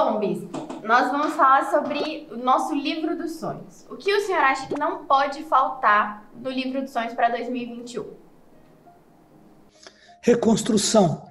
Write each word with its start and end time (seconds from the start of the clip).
Bom, 0.00 0.20
Bispo, 0.20 0.48
nós 0.84 1.10
vamos 1.10 1.34
falar 1.34 1.72
sobre 1.72 2.28
o 2.30 2.36
nosso 2.36 2.72
livro 2.72 3.18
dos 3.18 3.32
sonhos. 3.32 3.84
O 3.90 3.96
que 3.96 4.14
o 4.14 4.24
senhor 4.24 4.42
acha 4.42 4.68
que 4.68 4.78
não 4.78 5.06
pode 5.06 5.42
faltar 5.42 6.30
no 6.40 6.48
livro 6.52 6.80
dos 6.80 6.92
sonhos 6.92 7.14
para 7.14 7.30
2021? 7.30 8.06
Reconstrução. 10.22 11.28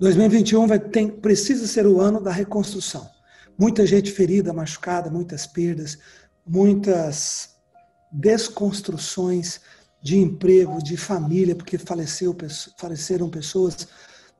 2021 0.00 0.66
vai, 0.66 0.78
tem, 0.78 1.10
precisa 1.10 1.66
ser 1.66 1.86
o 1.86 2.00
ano 2.00 2.18
da 2.18 2.32
reconstrução. 2.32 3.06
Muita 3.58 3.86
gente 3.86 4.10
ferida, 4.10 4.50
machucada, 4.50 5.10
muitas 5.10 5.46
perdas, 5.46 5.98
muitas 6.46 7.54
desconstruções 8.10 9.60
de 10.00 10.16
emprego, 10.16 10.82
de 10.82 10.96
família, 10.96 11.54
porque 11.54 11.76
faleceu, 11.76 12.34
faleceram 12.78 13.28
pessoas 13.28 13.86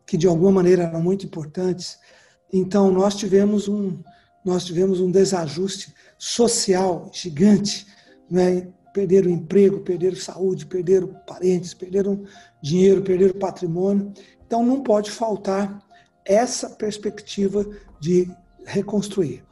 que 0.06 0.16
de 0.16 0.26
alguma 0.26 0.52
maneira 0.52 0.84
eram 0.84 1.02
muito 1.02 1.26
importantes. 1.26 1.98
Então 2.52 2.90
nós 2.90 3.14
tivemos 3.14 3.68
um 3.68 4.02
nós 4.44 4.64
tivemos 4.64 5.00
um 5.00 5.10
desajuste 5.10 5.92
social 6.16 7.10
gigante, 7.12 7.84
né? 8.30 8.68
perderam 8.94 9.28
emprego, 9.28 9.80
perderam 9.80 10.16
saúde, 10.16 10.64
perderam 10.64 11.08
parentes, 11.26 11.74
perderam 11.74 12.24
dinheiro, 12.62 13.02
perderam 13.02 13.38
patrimônio. 13.38 14.12
Então 14.46 14.64
não 14.64 14.82
pode 14.82 15.10
faltar 15.10 15.84
essa 16.24 16.70
perspectiva 16.70 17.66
de 18.00 18.30
reconstruir. 18.64 19.44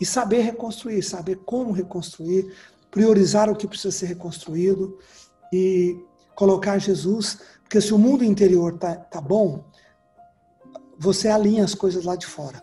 E 0.00 0.06
saber 0.06 0.40
reconstruir, 0.40 1.02
saber 1.02 1.36
como 1.44 1.72
reconstruir, 1.72 2.50
priorizar 2.90 3.50
o 3.50 3.56
que 3.56 3.66
precisa 3.66 3.90
ser 3.90 4.06
reconstruído 4.06 4.96
e 5.52 5.98
colocar 6.34 6.78
Jesus, 6.78 7.38
porque 7.62 7.80
se 7.80 7.92
o 7.92 7.98
mundo 7.98 8.24
interior 8.24 8.78
tá, 8.78 8.94
tá 8.94 9.20
bom, 9.20 9.64
você 10.98 11.28
alinha 11.28 11.64
as 11.64 11.74
coisas 11.74 12.04
lá 12.04 12.16
de 12.16 12.26
fora. 12.26 12.62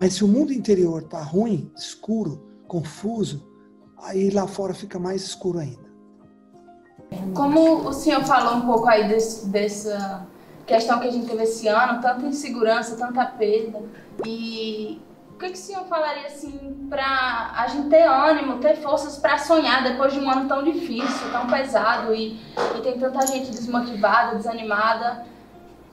Mas 0.00 0.14
se 0.14 0.24
o 0.24 0.28
mundo 0.28 0.52
interior 0.52 1.02
tá 1.04 1.22
ruim, 1.22 1.70
escuro, 1.76 2.48
confuso, 2.66 3.46
aí 3.98 4.30
lá 4.30 4.46
fora 4.46 4.72
fica 4.72 4.98
mais 4.98 5.22
escuro 5.22 5.58
ainda. 5.58 5.90
Como 7.34 7.88
o 7.88 7.92
senhor 7.92 8.24
falou 8.24 8.54
um 8.54 8.60
pouco 8.62 8.88
aí 8.88 9.08
desse, 9.08 9.46
dessa 9.48 10.26
questão 10.66 11.00
que 11.00 11.08
a 11.08 11.10
gente 11.10 11.26
teve 11.26 11.42
esse 11.42 11.66
ano, 11.66 12.00
tanta 12.00 12.24
insegurança, 12.26 12.96
tanta 12.96 13.26
perda, 13.26 13.82
e 14.24 15.00
o 15.34 15.38
que, 15.38 15.46
que 15.48 15.54
o 15.54 15.56
senhor 15.56 15.84
falaria 15.86 16.26
assim 16.26 16.86
para 16.88 17.52
a 17.56 17.66
gente 17.66 17.88
ter 17.88 18.04
ânimo, 18.04 18.58
ter 18.58 18.76
forças 18.76 19.18
para 19.18 19.38
sonhar 19.38 19.82
depois 19.82 20.12
de 20.12 20.20
um 20.20 20.30
ano 20.30 20.46
tão 20.46 20.62
difícil, 20.62 21.30
tão 21.32 21.46
pesado 21.46 22.14
e, 22.14 22.38
e 22.76 22.80
tem 22.82 22.98
tanta 22.98 23.26
gente 23.26 23.50
desmotivada, 23.50 24.36
desanimada? 24.36 25.26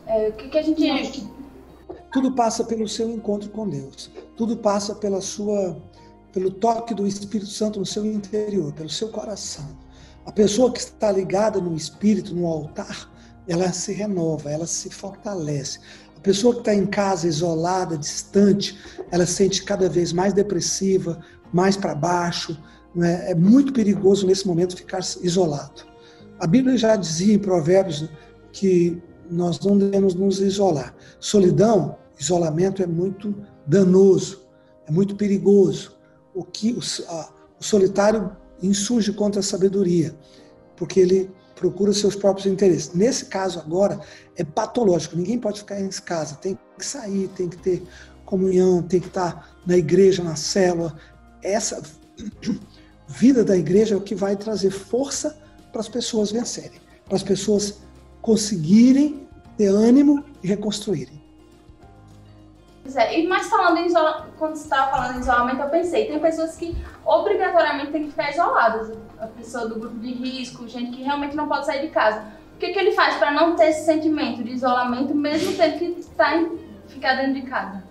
É, 0.06 0.30
o 0.30 0.34
que, 0.34 0.50
que 0.50 0.58
a 0.58 0.62
gente 0.62 0.82
tudo 2.12 2.34
passa 2.34 2.64
pelo 2.64 2.88
seu 2.88 3.10
encontro 3.12 3.50
com 3.50 3.68
Deus. 3.68 4.12
Tudo 4.36 4.58
passa 4.58 4.96
pela 4.96 5.22
sua 5.22 5.82
pelo 6.34 6.52
toque 6.52 6.94
do 6.94 7.08
Espírito 7.08 7.50
Santo 7.50 7.80
no 7.80 7.86
seu 7.86 8.06
interior, 8.06 8.72
pelo 8.74 8.90
seu 8.90 9.10
coração. 9.10 9.66
A 10.26 10.32
pessoa 10.32 10.72
que 10.72 10.80
está 10.80 11.12
ligada 11.12 11.60
no 11.60 11.74
espírito, 11.74 12.36
no 12.36 12.46
altar, 12.46 13.10
ela 13.48 13.72
se 13.72 13.94
renova, 13.94 14.52
ela 14.52 14.68
se 14.68 14.90
fortalece. 14.90 15.80
A 16.16 16.20
pessoa 16.20 16.54
que 16.54 16.60
está 16.60 16.76
em 16.76 16.86
casa, 16.86 17.28
isolada, 17.28 17.98
distante, 17.98 18.78
ela 19.10 19.26
se 19.26 19.34
sente 19.34 19.64
cada 19.64 19.88
vez 19.88 20.12
mais 20.12 20.34
depressiva, 20.34 21.20
mais 21.52 21.78
para 21.78 21.96
baixo. 21.96 22.62
Né? 22.94 23.32
É 23.32 23.34
muito 23.34 23.72
perigoso 23.72 24.28
nesse 24.28 24.46
momento 24.46 24.76
ficar 24.76 25.00
isolado. 25.22 25.84
A 26.40 26.46
Bíblia 26.46 26.78
já 26.78 26.96
dizia 26.96 27.34
em 27.34 27.40
Provérbios 27.40 28.10
que 28.52 29.02
nós 29.30 29.60
não 29.60 29.78
devemos 29.78 30.14
nos 30.14 30.40
isolar. 30.40 30.96
Solidão, 31.20 31.98
isolamento 32.20 32.82
é 32.82 32.88
muito 32.88 33.36
danoso, 33.66 34.48
é 34.86 34.92
muito 34.92 35.16
perigoso. 35.16 35.96
O 36.34 36.44
que 36.44 36.72
o, 36.72 36.80
a, 37.10 37.30
o 37.60 37.64
solitário 37.64 38.36
insurge 38.62 39.14
contra 39.14 39.40
a 39.40 39.44
sabedoria, 39.44 40.16
porque 40.76 41.00
ele 41.00 41.32
procura 41.56 41.92
seus 41.92 42.16
próprios 42.16 42.46
interesses. 42.46 42.94
Nesse 42.94 43.26
caso 43.26 43.60
agora 43.60 44.00
é 44.36 44.44
patológico. 44.44 45.16
Ninguém 45.16 45.40
pode 45.40 45.60
ficar 45.60 45.80
em 45.80 45.90
casa, 45.90 46.36
tem 46.36 46.58
que 46.78 46.86
sair, 46.86 47.28
tem 47.30 47.50
que 47.50 47.58
ter 47.58 47.84
comunhão, 48.26 48.84
tem 48.84 49.00
que 49.00 49.08
estar 49.08 49.58
na 49.66 49.78
igreja, 49.78 50.24
na 50.24 50.36
célula. 50.36 50.96
Essa 51.42 51.82
vida 53.08 53.44
da 53.44 53.58
igreja 53.58 53.96
é 53.96 53.98
o 53.98 54.02
que 54.02 54.14
vai 54.14 54.36
trazer 54.36 54.70
força 54.70 55.38
para 55.72 55.82
as 55.82 55.90
pessoas 55.90 56.32
vencerem, 56.32 56.80
para 57.06 57.16
as 57.16 57.24
pessoas 57.24 57.80
conseguirem 58.28 59.26
ter 59.58 59.70
ânimo 59.70 60.22
e 60.44 60.48
reconstruírem. 60.50 61.18
É, 62.94 63.22
e 63.22 63.26
mais 63.26 63.48
falando 63.48 63.78
em 63.78 63.86
isolamento, 63.86 64.28
quando 64.38 64.56
você 64.58 64.64
estava 64.64 64.92
falando 64.92 65.16
em 65.16 65.22
isolamento, 65.22 65.62
eu 65.62 65.70
pensei, 65.70 66.08
tem 66.08 66.20
pessoas 66.20 66.58
que 66.58 66.76
obrigatoriamente 67.06 67.94
têm 67.94 68.04
que 68.04 68.10
ficar 68.10 68.30
isoladas. 68.32 68.92
A 69.18 69.28
pessoa 69.28 69.70
do 69.70 69.80
grupo 69.80 69.98
de 70.00 70.12
risco, 70.12 70.68
gente 70.68 70.98
que 70.98 71.04
realmente 71.04 71.38
não 71.38 71.48
pode 71.48 71.68
sair 71.68 71.84
de 71.84 71.88
casa. 71.88 72.26
O 72.54 72.60
que, 72.60 72.74
que 72.74 72.78
ele 72.78 72.92
faz 72.92 73.16
para 73.16 73.32
não 73.32 73.56
ter 73.56 73.70
esse 73.70 73.86
sentimento 73.86 74.44
de 74.44 74.52
isolamento, 74.52 75.16
mesmo 75.16 75.56
tendo 75.56 75.80
que 75.80 75.86
estar 75.86 76.36
em, 76.36 76.60
ficar 76.90 77.16
dentro 77.16 77.36
de 77.36 77.44
casa? 77.44 77.82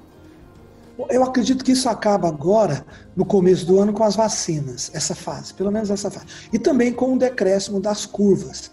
Eu 1.08 1.24
acredito 1.24 1.64
que 1.64 1.72
isso 1.72 1.88
acaba 1.88 2.28
agora, 2.28 2.84
no 3.14 3.24
começo 3.24 3.64
do 3.64 3.80
ano, 3.80 3.92
com 3.94 4.04
as 4.04 4.16
vacinas, 4.16 4.90
essa 4.92 5.14
fase, 5.14 5.54
pelo 5.54 5.72
menos 5.72 5.90
essa 5.90 6.10
fase. 6.10 6.26
E 6.52 6.58
também 6.58 6.92
com 6.92 7.14
o 7.14 7.18
decréscimo 7.18 7.80
das 7.80 8.04
curvas. 8.04 8.70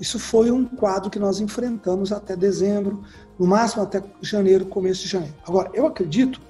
Isso 0.00 0.18
foi 0.18 0.50
um 0.50 0.64
quadro 0.64 1.10
que 1.10 1.18
nós 1.18 1.40
enfrentamos 1.40 2.12
até 2.12 2.36
dezembro, 2.36 3.02
no 3.38 3.46
máximo 3.46 3.82
até 3.82 4.02
janeiro, 4.22 4.66
começo 4.66 5.02
de 5.02 5.08
janeiro. 5.08 5.34
Agora, 5.46 5.70
eu 5.74 5.86
acredito 5.86 6.40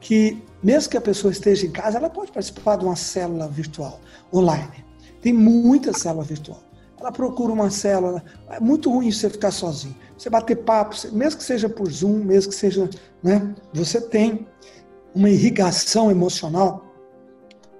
que, 0.00 0.42
mesmo 0.62 0.90
que 0.90 0.96
a 0.96 1.00
pessoa 1.00 1.32
esteja 1.32 1.66
em 1.66 1.70
casa, 1.70 1.96
ela 1.96 2.10
pode 2.10 2.30
participar 2.30 2.76
de 2.76 2.84
uma 2.84 2.96
célula 2.96 3.48
virtual, 3.48 4.00
online. 4.32 4.84
Tem 5.22 5.32
muita 5.32 5.92
célula 5.92 6.24
virtual. 6.24 6.62
Ela 7.00 7.10
procura 7.10 7.52
uma 7.52 7.70
célula. 7.70 8.22
É 8.50 8.60
muito 8.60 8.90
ruim 8.90 9.10
você 9.10 9.28
ficar 9.30 9.50
sozinho. 9.50 9.96
Você 10.16 10.30
bater 10.30 10.56
papo, 10.56 10.96
mesmo 11.12 11.38
que 11.38 11.44
seja 11.44 11.68
por 11.68 11.90
Zoom, 11.90 12.24
mesmo 12.24 12.50
que 12.50 12.56
seja. 12.56 12.88
Né, 13.22 13.54
você 13.72 14.00
tem 14.00 14.46
uma 15.14 15.30
irrigação 15.30 16.10
emocional 16.10 16.84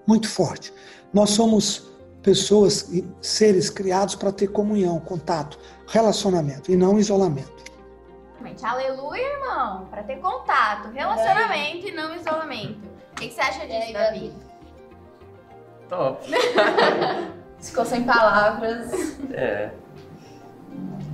muito 0.06 0.28
forte. 0.28 0.72
Nós 1.12 1.30
somos 1.30 1.93
pessoas 2.24 2.90
e 2.90 3.06
seres 3.20 3.68
criados 3.68 4.14
para 4.14 4.32
ter 4.32 4.48
comunhão, 4.48 4.98
contato, 4.98 5.58
relacionamento 5.86 6.72
e 6.72 6.76
não 6.76 6.98
isolamento. 6.98 7.52
Aleluia, 8.62 9.20
irmão, 9.20 9.86
para 9.90 10.02
ter 10.04 10.16
contato, 10.20 10.88
relacionamento 10.88 11.86
e, 11.86 11.90
e 11.90 11.92
não 11.92 12.14
isolamento. 12.14 12.78
O 13.12 13.14
que, 13.16 13.28
que 13.28 13.34
você 13.34 13.40
acha 13.40 13.66
disso, 13.66 13.92
Davi? 13.92 14.32
Top. 15.88 16.26
Ficou 17.60 17.84
sem 17.84 18.04
palavras. 18.04 19.18
É. 19.32 19.70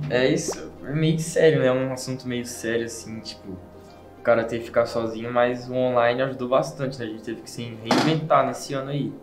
É 0.09 0.27
isso, 0.27 0.71
é 0.85 0.93
meio 0.93 1.19
sério, 1.19 1.59
né? 1.59 1.67
É 1.67 1.73
um 1.73 1.91
assunto 1.91 2.27
meio 2.27 2.45
sério, 2.45 2.85
assim, 2.85 3.19
tipo, 3.19 3.49
o 4.19 4.21
cara 4.23 4.43
ter 4.43 4.59
que 4.59 4.65
ficar 4.65 4.85
sozinho, 4.85 5.31
mas 5.31 5.69
o 5.69 5.73
online 5.73 6.21
ajudou 6.21 6.47
bastante, 6.47 6.99
né? 6.99 7.05
A 7.05 7.09
gente 7.09 7.23
teve 7.23 7.41
que 7.41 7.49
se 7.49 7.63
reinventar 7.63 8.45
nesse 8.45 8.73
ano 8.73 8.91
aí. 8.91 9.13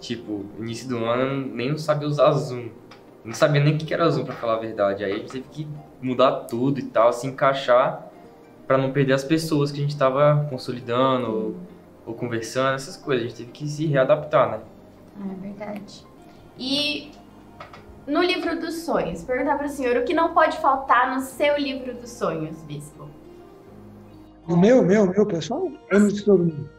Tipo, 0.00 0.46
início 0.58 0.88
do 0.88 1.04
ano 1.04 1.46
nem 1.54 1.70
não 1.70 1.78
sabia 1.78 2.08
usar 2.08 2.32
Zoom. 2.32 2.70
Não 3.24 3.34
sabia 3.34 3.62
nem 3.62 3.74
o 3.74 3.78
que 3.78 3.92
era 3.92 4.08
Zoom, 4.08 4.24
pra 4.24 4.34
falar 4.34 4.54
a 4.54 4.58
verdade. 4.58 5.04
Aí 5.04 5.12
a 5.12 5.16
gente 5.16 5.30
teve 5.30 5.48
que 5.50 5.68
mudar 6.00 6.46
tudo 6.46 6.80
e 6.80 6.84
tal, 6.84 7.12
se 7.12 7.26
encaixar 7.26 8.10
para 8.66 8.78
não 8.78 8.92
perder 8.92 9.12
as 9.12 9.24
pessoas 9.24 9.70
que 9.70 9.78
a 9.78 9.82
gente 9.82 9.96
tava 9.96 10.46
consolidando 10.48 11.26
ou, 11.30 11.56
ou, 12.06 12.14
conversando, 12.14 12.76
essas 12.76 12.96
coisas. 12.96 13.26
A 13.26 13.28
gente 13.28 13.38
teve 13.38 13.50
que 13.50 13.68
se 13.68 13.86
readaptar, 13.86 14.50
né? 14.50 14.60
É 15.30 15.40
verdade. 15.40 16.06
E 16.58 17.12
no 18.06 18.22
livro 18.22 18.58
dos 18.58 18.76
sonhos, 18.82 19.22
perguntar 19.22 19.58
para 19.58 19.66
o 19.66 19.70
senhor 19.70 19.96
o 19.96 20.04
que 20.04 20.14
não 20.14 20.32
pode 20.32 20.56
faltar 20.58 21.14
no 21.14 21.20
seu 21.20 21.58
livro 21.58 21.94
dos 21.94 22.10
sonhos, 22.10 22.62
bispo? 22.62 23.08
No 24.48 24.56
meu, 24.56 24.82
meu, 24.82 25.06
meu, 25.06 25.26
pessoal? 25.26 25.70
Ou 25.92 26.00
no 26.00 26.10
de 26.10 26.24
todo 26.24 26.38
mundo? 26.38 26.70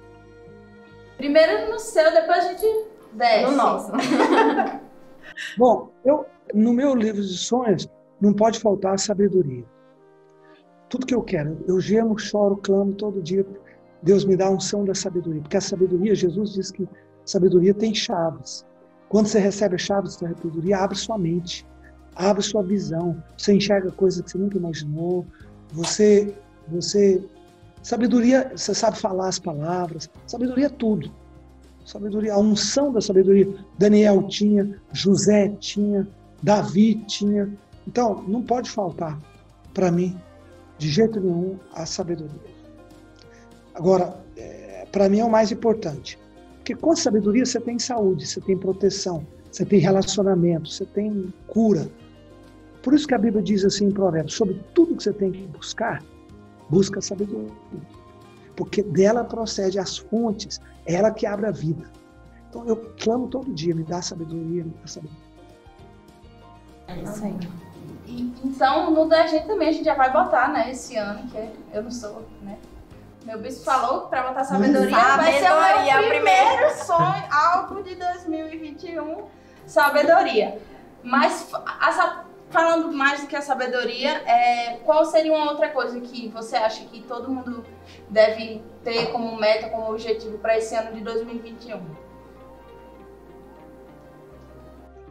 Primeiro 1.17 1.69
no 1.69 1.79
seu, 1.79 2.11
depois 2.11 2.45
a 2.45 2.47
gente 2.49 2.65
Desce. 3.13 3.45
No 3.45 3.57
nosso. 3.57 3.91
Bom, 5.57 5.91
eu, 6.03 6.25
no 6.53 6.73
meu 6.73 6.95
livro 6.95 7.21
de 7.21 7.37
sonhos, 7.37 7.87
não 8.19 8.33
pode 8.33 8.59
faltar 8.59 8.93
a 8.93 8.97
sabedoria. 8.97 9.63
Tudo 10.89 11.05
que 11.05 11.15
eu 11.15 11.21
quero, 11.21 11.57
eu 11.67 11.79
gemo, 11.79 12.17
choro, 12.17 12.57
clamo 12.57 12.93
todo 12.93 13.21
dia. 13.21 13.45
Deus 14.03 14.25
me 14.25 14.35
dá 14.35 14.47
a 14.47 14.51
unção 14.51 14.83
da 14.83 14.93
sabedoria. 14.93 15.41
Porque 15.41 15.57
a 15.57 15.61
sabedoria, 15.61 16.13
Jesus 16.13 16.53
diz 16.53 16.71
que 16.71 16.87
sabedoria 17.25 17.73
tem 17.73 17.93
chaves. 17.93 18.65
Quando 19.09 19.27
você 19.27 19.39
recebe 19.39 19.75
as 19.75 19.81
chaves 19.81 20.15
da 20.17 20.29
sabedoria, 20.29 20.77
abre 20.77 20.97
sua 20.97 21.17
mente, 21.17 21.65
abre 22.15 22.41
sua 22.43 22.63
visão. 22.63 23.21
Você 23.37 23.53
enxerga 23.53 23.91
coisas 23.91 24.21
que 24.21 24.31
você 24.31 24.37
nunca 24.37 24.57
imaginou. 24.57 25.25
Você, 25.73 26.35
você, 26.67 27.23
sabedoria, 27.81 28.51
você 28.55 28.73
sabe 28.73 28.97
falar 28.97 29.29
as 29.29 29.39
palavras. 29.39 30.09
Sabedoria 30.27 30.67
é 30.67 30.69
tudo. 30.69 31.11
Sabedoria, 31.91 32.35
a 32.35 32.39
unção 32.39 32.93
da 32.93 33.01
sabedoria. 33.01 33.53
Daniel 33.77 34.25
tinha, 34.29 34.79
José 34.93 35.49
tinha, 35.59 36.07
Davi 36.41 36.95
tinha. 37.05 37.51
Então, 37.85 38.23
não 38.29 38.41
pode 38.41 38.69
faltar 38.69 39.19
para 39.73 39.91
mim, 39.91 40.17
de 40.77 40.87
jeito 40.87 41.19
nenhum, 41.19 41.59
a 41.73 41.85
sabedoria. 41.85 42.39
Agora, 43.75 44.15
é, 44.37 44.87
para 44.89 45.09
mim 45.09 45.19
é 45.19 45.25
o 45.25 45.29
mais 45.29 45.51
importante. 45.51 46.17
Porque 46.59 46.75
com 46.75 46.95
sabedoria 46.95 47.45
você 47.45 47.59
tem 47.59 47.77
saúde, 47.77 48.25
você 48.25 48.39
tem 48.39 48.57
proteção, 48.57 49.27
você 49.51 49.65
tem 49.65 49.79
relacionamento, 49.79 50.69
você 50.69 50.85
tem 50.85 51.33
cura. 51.47 51.91
Por 52.81 52.93
isso 52.93 53.05
que 53.05 53.15
a 53.15 53.17
Bíblia 53.17 53.43
diz 53.43 53.65
assim 53.65 53.87
em 53.87 53.91
Provérbios: 53.91 54.35
sobre 54.35 54.61
tudo 54.73 54.95
que 54.95 55.03
você 55.03 55.11
tem 55.11 55.33
que 55.33 55.45
buscar, 55.47 56.01
busca 56.69 57.01
sabedoria. 57.01 57.51
Porque 58.55 58.81
dela 58.81 59.25
procede 59.25 59.77
as 59.77 59.97
fontes, 59.97 60.61
é 60.85 60.93
ela 60.95 61.11
que 61.11 61.25
abre 61.25 61.45
a 61.47 61.51
vida. 61.51 61.89
Então 62.49 62.65
eu 62.65 62.93
clamo 62.99 63.27
todo 63.27 63.53
dia: 63.53 63.73
me 63.73 63.83
dá 63.83 64.01
sabedoria, 64.01 64.63
me 64.63 64.73
dá 64.81 64.87
sabedoria. 64.87 65.31
É 66.87 67.01
isso 67.01 67.25
aí. 67.25 67.37
E, 68.05 68.33
então, 68.43 68.91
no 68.91 69.07
da 69.07 69.25
gente 69.27 69.47
também 69.47 69.69
a 69.69 69.71
gente 69.71 69.85
já 69.85 69.93
vai 69.93 70.11
botar, 70.11 70.49
né, 70.49 70.69
esse 70.71 70.97
ano, 70.97 71.29
que 71.29 71.49
eu 71.73 71.83
não 71.83 71.91
sou, 71.91 72.25
né? 72.41 72.57
Meu 73.23 73.39
bispo 73.39 73.63
falou 73.63 74.01
que 74.01 74.09
para 74.09 74.27
botar 74.27 74.43
sabedoria, 74.43 74.89
sabedoria 74.89 75.17
vai 75.17 75.33
ser 75.33 75.51
o 75.51 75.55
meu 75.55 75.63
é 75.63 76.09
primeiro, 76.09 76.55
primeiro 76.55 76.83
sonho, 76.83 77.23
algo 77.31 77.83
de 77.83 77.95
2021, 77.95 79.25
sabedoria. 79.65 80.59
Mas 81.03 81.47
essa, 81.87 82.25
falando 82.49 82.91
mais 82.91 83.21
do 83.21 83.27
que 83.27 83.35
a 83.35 83.41
sabedoria, 83.41 84.09
é, 84.27 84.77
qual 84.83 85.05
seria 85.05 85.33
uma 85.33 85.51
outra 85.51 85.69
coisa 85.69 85.99
que 86.01 86.29
você 86.29 86.55
acha 86.55 86.83
que 86.85 87.01
todo 87.01 87.31
mundo 87.31 87.63
deve 88.11 88.61
ter 88.83 89.11
como 89.11 89.39
meta, 89.39 89.69
como 89.69 89.89
objetivo 89.89 90.37
para 90.37 90.57
esse 90.57 90.75
ano 90.75 90.93
de 90.93 91.01
2021? 91.01 91.79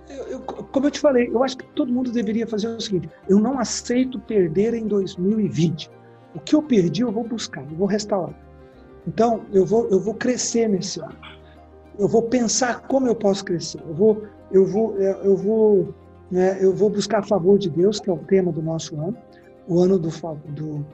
Eu, 0.09 0.27
eu, 0.27 0.41
como 0.41 0.87
eu 0.87 0.91
te 0.91 1.01
falei, 1.01 1.29
eu 1.29 1.43
acho 1.43 1.57
que 1.57 1.67
todo 1.69 1.93
mundo 1.93 2.13
deveria 2.13 2.47
fazer 2.47 2.69
o 2.69 2.81
seguinte: 2.81 3.09
eu 3.29 3.39
não 3.39 3.59
aceito 3.59 4.19
perder 4.21 4.75
em 4.75 4.87
2020. 4.87 5.91
O 6.35 6.41
que 6.41 6.55
eu 6.55 6.63
perdi, 6.63 7.03
eu 7.03 7.11
vou 7.11 7.25
buscar, 7.25 7.63
eu 7.63 7.77
vou 7.77 7.87
restaurar. 7.87 8.35
Então, 9.07 9.45
eu 9.53 9.65
vou, 9.65 9.89
eu 9.89 9.99
vou 9.99 10.15
crescer 10.15 10.69
nesse 10.69 11.01
ano. 11.01 11.17
Eu 11.99 12.07
vou 12.07 12.23
pensar 12.23 12.83
como 12.83 13.07
eu 13.07 13.15
posso 13.15 13.45
crescer. 13.45 13.81
Eu 13.81 13.95
vou, 13.95 14.23
eu 14.53 14.67
vou, 14.67 14.97
eu 14.99 15.37
vou, 15.37 15.95
né, 16.31 16.59
eu 16.61 16.75
vou 16.75 16.91
buscar 16.91 17.27
favor 17.27 17.59
de 17.59 17.71
Deus, 17.71 17.99
que 17.99 18.11
é 18.11 18.13
o 18.13 18.19
tema 18.19 18.53
do 18.53 18.63
nosso 18.63 18.95
ano, 19.01 19.17
o 19.67 19.81
ano 19.81 19.99
do, 19.99 20.11
do 20.49 20.87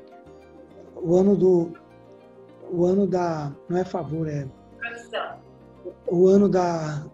o 0.96 1.16
ano 1.16 1.36
do, 1.36 1.72
o 2.70 2.84
ano 2.84 3.06
da, 3.06 3.54
não 3.68 3.78
é 3.78 3.84
favor, 3.84 4.28
é 4.28 4.46
o 6.08 6.26
ano 6.26 6.48
da 6.48 7.06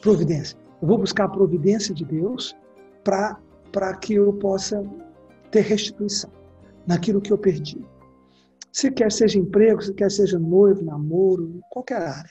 providência. 0.00 0.58
Eu 0.80 0.88
vou 0.88 0.98
buscar 0.98 1.24
a 1.24 1.28
providência 1.28 1.94
de 1.94 2.04
Deus 2.04 2.56
para 3.04 3.38
para 3.72 3.96
que 3.96 4.14
eu 4.14 4.32
possa 4.34 4.84
ter 5.50 5.62
restituição 5.62 6.30
naquilo 6.86 7.20
que 7.20 7.32
eu 7.32 7.38
perdi. 7.38 7.82
Se 8.70 8.90
quer 8.90 9.10
seja 9.10 9.38
emprego, 9.38 9.82
se 9.82 9.94
quer 9.94 10.10
seja 10.10 10.38
noivo, 10.38 10.84
namoro, 10.84 11.60
qualquer 11.70 12.02
área. 12.02 12.30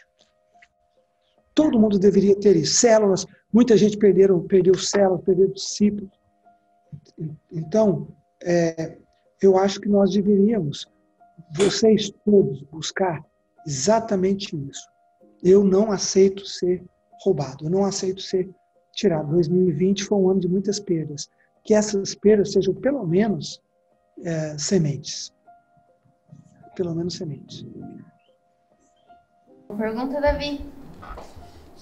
Todo 1.53 1.79
mundo 1.79 1.99
deveria 1.99 2.35
ter 2.35 2.55
isso. 2.55 2.75
Células, 2.75 3.25
muita 3.51 3.75
gente 3.75 3.97
perderam, 3.97 4.41
perdeu 4.41 4.75
células, 4.75 5.23
perdeu 5.23 5.51
discípulos. 5.51 6.11
Então, 7.51 8.07
é, 8.43 8.97
eu 9.41 9.57
acho 9.57 9.79
que 9.79 9.89
nós 9.89 10.13
deveríamos, 10.13 10.87
vocês 11.53 12.11
todos, 12.25 12.61
buscar 12.63 13.23
exatamente 13.65 14.55
isso. 14.69 14.87
Eu 15.43 15.63
não 15.63 15.91
aceito 15.91 16.45
ser 16.45 16.83
roubado, 17.23 17.65
eu 17.65 17.69
não 17.69 17.85
aceito 17.85 18.21
ser 18.21 18.49
tirado. 18.93 19.31
2020 19.31 20.03
foi 20.03 20.17
um 20.17 20.29
ano 20.29 20.39
de 20.39 20.47
muitas 20.47 20.79
perdas. 20.79 21.29
Que 21.63 21.73
essas 21.73 22.15
perdas 22.15 22.51
sejam 22.51 22.73
pelo 22.73 23.05
menos 23.05 23.61
é, 24.23 24.57
sementes. 24.57 25.31
Pelo 26.75 26.95
menos 26.95 27.15
sementes. 27.15 27.65
Pergunta, 29.77 30.19
Davi. 30.19 30.61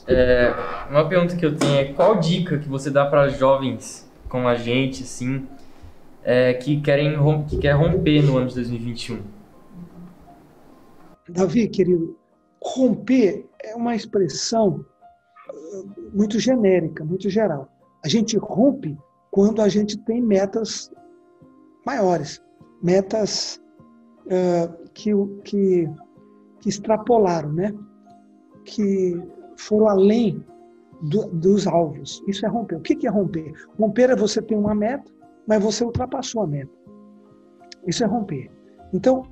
É, 0.08 0.54
uma 0.90 1.08
pergunta 1.08 1.36
que 1.36 1.46
eu 1.46 1.56
tenho 1.56 1.76
é 1.76 1.94
qual 1.94 2.20
dica 2.20 2.58
que 2.58 2.68
você 2.68 2.90
dá 2.90 3.06
para 3.06 3.30
jovens 3.30 4.10
como 4.28 4.48
a 4.48 4.56
gente, 4.56 5.04
assim, 5.04 5.48
é, 6.24 6.54
que 6.54 6.80
querem 6.82 7.16
que 7.48 7.58
quer 7.58 7.74
romper 7.74 8.22
no 8.22 8.38
ano 8.38 8.48
de 8.48 8.56
2021? 8.56 9.39
Davi, 11.32 11.68
querido, 11.68 12.18
romper 12.62 13.48
é 13.64 13.76
uma 13.76 13.96
expressão 13.96 14.86
uh, 15.50 15.96
muito 16.14 16.40
genérica, 16.40 17.04
muito 17.04 17.30
geral. 17.30 17.70
A 18.04 18.08
gente 18.08 18.38
rompe 18.38 18.98
quando 19.32 19.62
a 19.62 19.70
gente 19.70 19.98
tem 20.00 20.22
metas 20.22 20.92
maiores, 21.86 22.42
metas 22.82 23.62
uh, 24.26 24.90
que, 24.94 25.12
que, 25.44 25.90
que, 26.62 26.70
extrapolaram, 26.70 27.52
né? 27.54 27.74
que 28.66 29.22
foram 29.58 29.88
além 29.88 30.44
do, 31.02 31.28
dos 31.28 31.68
alvos. 31.68 32.24
Isso 32.28 32.46
é 32.46 32.50
romper. 32.50 32.76
O 32.76 32.82
que 32.82 33.08
é 33.08 33.10
romper? 33.10 33.54
Romper 33.78 34.12
é 34.12 34.16
você 34.16 34.42
ter 34.42 34.56
uma 34.56 34.76
meta, 34.76 35.12
mas 35.48 35.64
você 35.64 35.84
ultrapassou 35.84 36.44
a 36.44 36.48
meta. 36.48 36.72
Isso 37.88 38.04
é 38.04 38.08
romper. 38.08 38.52
Então, 38.94 39.24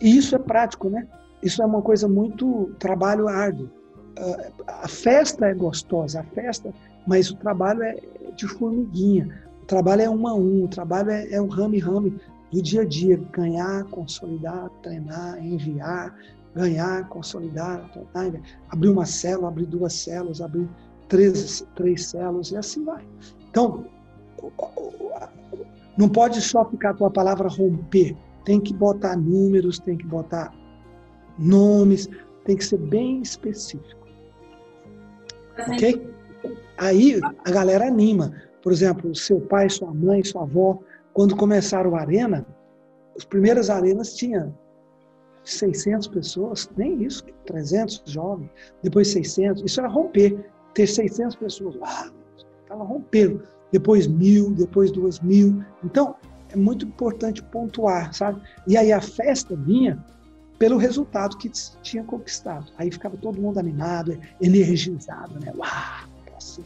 isso 0.00 0.34
é 0.34 0.38
prático, 0.38 0.88
né? 0.88 1.06
Isso 1.42 1.62
é 1.62 1.66
uma 1.66 1.82
coisa 1.82 2.08
muito 2.08 2.74
trabalho 2.78 3.28
árduo. 3.28 3.70
Uh, 4.18 4.64
a 4.66 4.88
festa 4.88 5.46
é 5.46 5.54
gostosa, 5.54 6.20
a 6.20 6.24
festa, 6.24 6.72
mas 7.06 7.30
o 7.30 7.36
trabalho 7.36 7.82
é 7.82 7.96
de 8.34 8.46
formiguinha. 8.48 9.28
O 9.62 9.66
trabalho 9.66 10.02
é 10.02 10.10
um 10.10 10.26
a 10.26 10.34
um, 10.34 10.64
o 10.64 10.68
trabalho 10.68 11.10
é, 11.10 11.32
é 11.32 11.40
o 11.40 11.46
rame-rame 11.46 12.18
do 12.52 12.62
dia 12.62 12.82
a 12.82 12.84
dia. 12.84 13.20
Ganhar, 13.32 13.84
consolidar, 13.84 14.70
treinar, 14.82 15.44
enviar, 15.44 16.14
ganhar, 16.54 17.08
consolidar, 17.08 17.90
treinar, 17.90 18.40
abrir 18.70 18.88
uma 18.88 19.06
célula, 19.06 19.48
abrir 19.48 19.66
duas 19.66 19.92
células, 19.92 20.40
abrir 20.40 20.68
três, 21.08 21.66
três 21.74 22.06
células 22.06 22.50
e 22.50 22.56
assim 22.56 22.84
vai. 22.84 23.04
Então, 23.50 23.84
não 25.96 26.08
pode 26.08 26.40
só 26.40 26.64
ficar 26.64 26.94
com 26.94 27.06
a 27.06 27.10
palavra 27.10 27.48
romper. 27.48 28.16
Tem 28.46 28.60
que 28.60 28.72
botar 28.72 29.16
números, 29.16 29.78
tem 29.80 29.98
que 29.98 30.06
botar 30.06 30.54
nomes, 31.36 32.08
tem 32.44 32.56
que 32.56 32.64
ser 32.64 32.78
bem 32.78 33.20
específico. 33.20 34.06
Ok? 35.58 36.08
Aí 36.78 37.20
a 37.44 37.50
galera 37.50 37.88
anima. 37.88 38.32
Por 38.62 38.72
exemplo, 38.72 39.14
seu 39.14 39.40
pai, 39.40 39.68
sua 39.68 39.92
mãe, 39.92 40.24
sua 40.24 40.42
avó, 40.42 40.78
quando 41.12 41.36
começaram 41.36 41.96
a 41.96 42.00
arena, 42.00 42.46
as 43.16 43.24
primeiras 43.24 43.68
arenas 43.68 44.14
tinham 44.14 44.56
600 45.42 46.06
pessoas, 46.08 46.70
nem 46.76 47.02
isso, 47.02 47.24
300 47.46 48.02
jovens, 48.06 48.50
depois 48.82 49.08
600. 49.08 49.64
Isso 49.64 49.80
era 49.80 49.88
romper, 49.88 50.50
ter 50.72 50.86
600 50.86 51.34
pessoas. 51.34 51.76
Ah, 51.82 52.10
estava 52.62 52.84
rompendo. 52.84 53.42
Depois 53.72 54.06
mil, 54.06 54.52
depois 54.52 54.92
duas 54.92 55.18
mil. 55.20 55.64
Então, 55.84 56.14
é 56.50 56.56
muito 56.56 56.86
importante 56.86 57.42
pontuar, 57.42 58.12
sabe? 58.14 58.40
E 58.66 58.76
aí 58.76 58.92
a 58.92 59.00
festa 59.00 59.54
vinha 59.56 60.02
pelo 60.58 60.76
resultado 60.76 61.36
que 61.36 61.50
tinha 61.82 62.02
conquistado. 62.02 62.66
Aí 62.78 62.90
ficava 62.90 63.16
todo 63.16 63.40
mundo 63.40 63.58
animado, 63.58 64.18
energizado, 64.40 65.38
né? 65.38 65.52
Uau, 65.56 66.08
assim. 66.36 66.64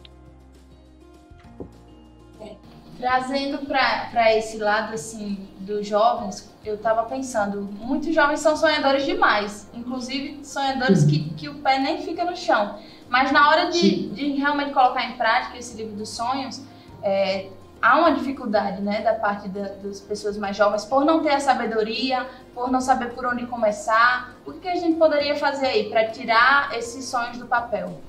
Trazendo 2.98 3.66
para 3.66 4.36
esse 4.36 4.58
lado 4.58 4.92
assim 4.92 5.48
dos 5.60 5.86
jovens, 5.86 6.52
eu 6.62 6.74
estava 6.74 7.04
pensando, 7.04 7.62
muitos 7.62 8.14
jovens 8.14 8.40
são 8.40 8.54
sonhadores 8.54 9.06
demais, 9.06 9.70
inclusive 9.72 10.44
sonhadores 10.44 11.04
que, 11.04 11.30
que 11.30 11.48
o 11.48 11.54
pé 11.60 11.78
nem 11.78 12.02
fica 12.02 12.24
no 12.24 12.36
chão. 12.36 12.78
Mas 13.08 13.32
na 13.32 13.48
hora 13.48 13.70
de, 13.70 14.10
de 14.10 14.32
realmente 14.32 14.72
colocar 14.72 15.02
em 15.08 15.16
prática 15.16 15.58
esse 15.58 15.76
livro 15.78 15.96
dos 15.96 16.10
sonhos, 16.10 16.62
é, 17.02 17.48
há 17.80 17.98
uma 17.98 18.12
dificuldade 18.12 18.82
né, 18.82 19.02
da 19.02 19.14
parte 19.14 19.48
da, 19.48 19.68
das 19.82 20.00
pessoas 20.00 20.36
mais 20.36 20.56
jovens 20.56 20.84
por 20.84 21.04
não 21.04 21.22
ter 21.22 21.30
a 21.30 21.40
sabedoria, 21.40 22.26
por 22.54 22.70
não 22.70 22.80
saber 22.80 23.10
por 23.10 23.26
onde 23.26 23.46
começar. 23.46 24.34
O 24.46 24.52
que 24.52 24.68
a 24.68 24.76
gente 24.76 24.96
poderia 24.96 25.36
fazer 25.36 25.66
aí 25.66 25.88
para 25.88 26.08
tirar 26.08 26.76
esses 26.76 27.04
sonhos 27.04 27.38
do 27.38 27.46
papel? 27.46 28.00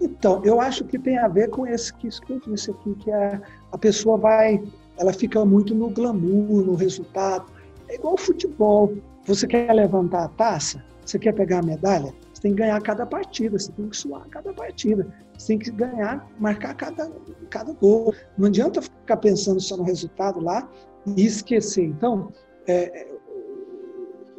Então, 0.00 0.40
eu 0.44 0.60
acho 0.60 0.84
que 0.84 0.98
tem 0.98 1.18
a 1.18 1.28
ver 1.28 1.50
com 1.50 1.66
esse 1.66 1.92
que, 1.92 2.06
isso 2.06 2.22
que 2.22 2.32
eu 2.32 2.40
disse 2.40 2.70
aqui, 2.70 2.94
que 2.94 3.10
a, 3.10 3.40
a 3.72 3.78
pessoa 3.78 4.16
vai, 4.16 4.62
ela 4.96 5.12
fica 5.12 5.44
muito 5.44 5.74
no 5.74 5.90
glamour, 5.90 6.64
no 6.64 6.74
resultado. 6.74 7.46
É 7.88 7.96
igual 7.96 8.16
futebol. 8.16 8.94
Você 9.24 9.46
quer 9.46 9.72
levantar 9.72 10.24
a 10.24 10.28
taça? 10.28 10.82
Você 11.04 11.18
quer 11.18 11.32
pegar 11.32 11.58
a 11.58 11.62
medalha? 11.62 12.14
Você 12.38 12.42
tem 12.42 12.52
que 12.52 12.58
ganhar 12.58 12.80
cada 12.82 13.04
partida, 13.04 13.58
você 13.58 13.72
tem 13.72 13.88
que 13.88 13.96
suar 13.96 14.24
cada 14.28 14.52
partida. 14.52 15.12
Você 15.36 15.48
tem 15.48 15.58
que 15.58 15.72
ganhar, 15.72 16.24
marcar 16.38 16.72
cada, 16.74 17.10
cada 17.50 17.72
gol. 17.72 18.14
Não 18.38 18.46
adianta 18.46 18.80
ficar 18.80 19.16
pensando 19.16 19.60
só 19.60 19.76
no 19.76 19.82
resultado 19.82 20.38
lá 20.38 20.70
e 21.04 21.26
esquecer. 21.26 21.86
Então, 21.86 22.32
é, 22.68 23.08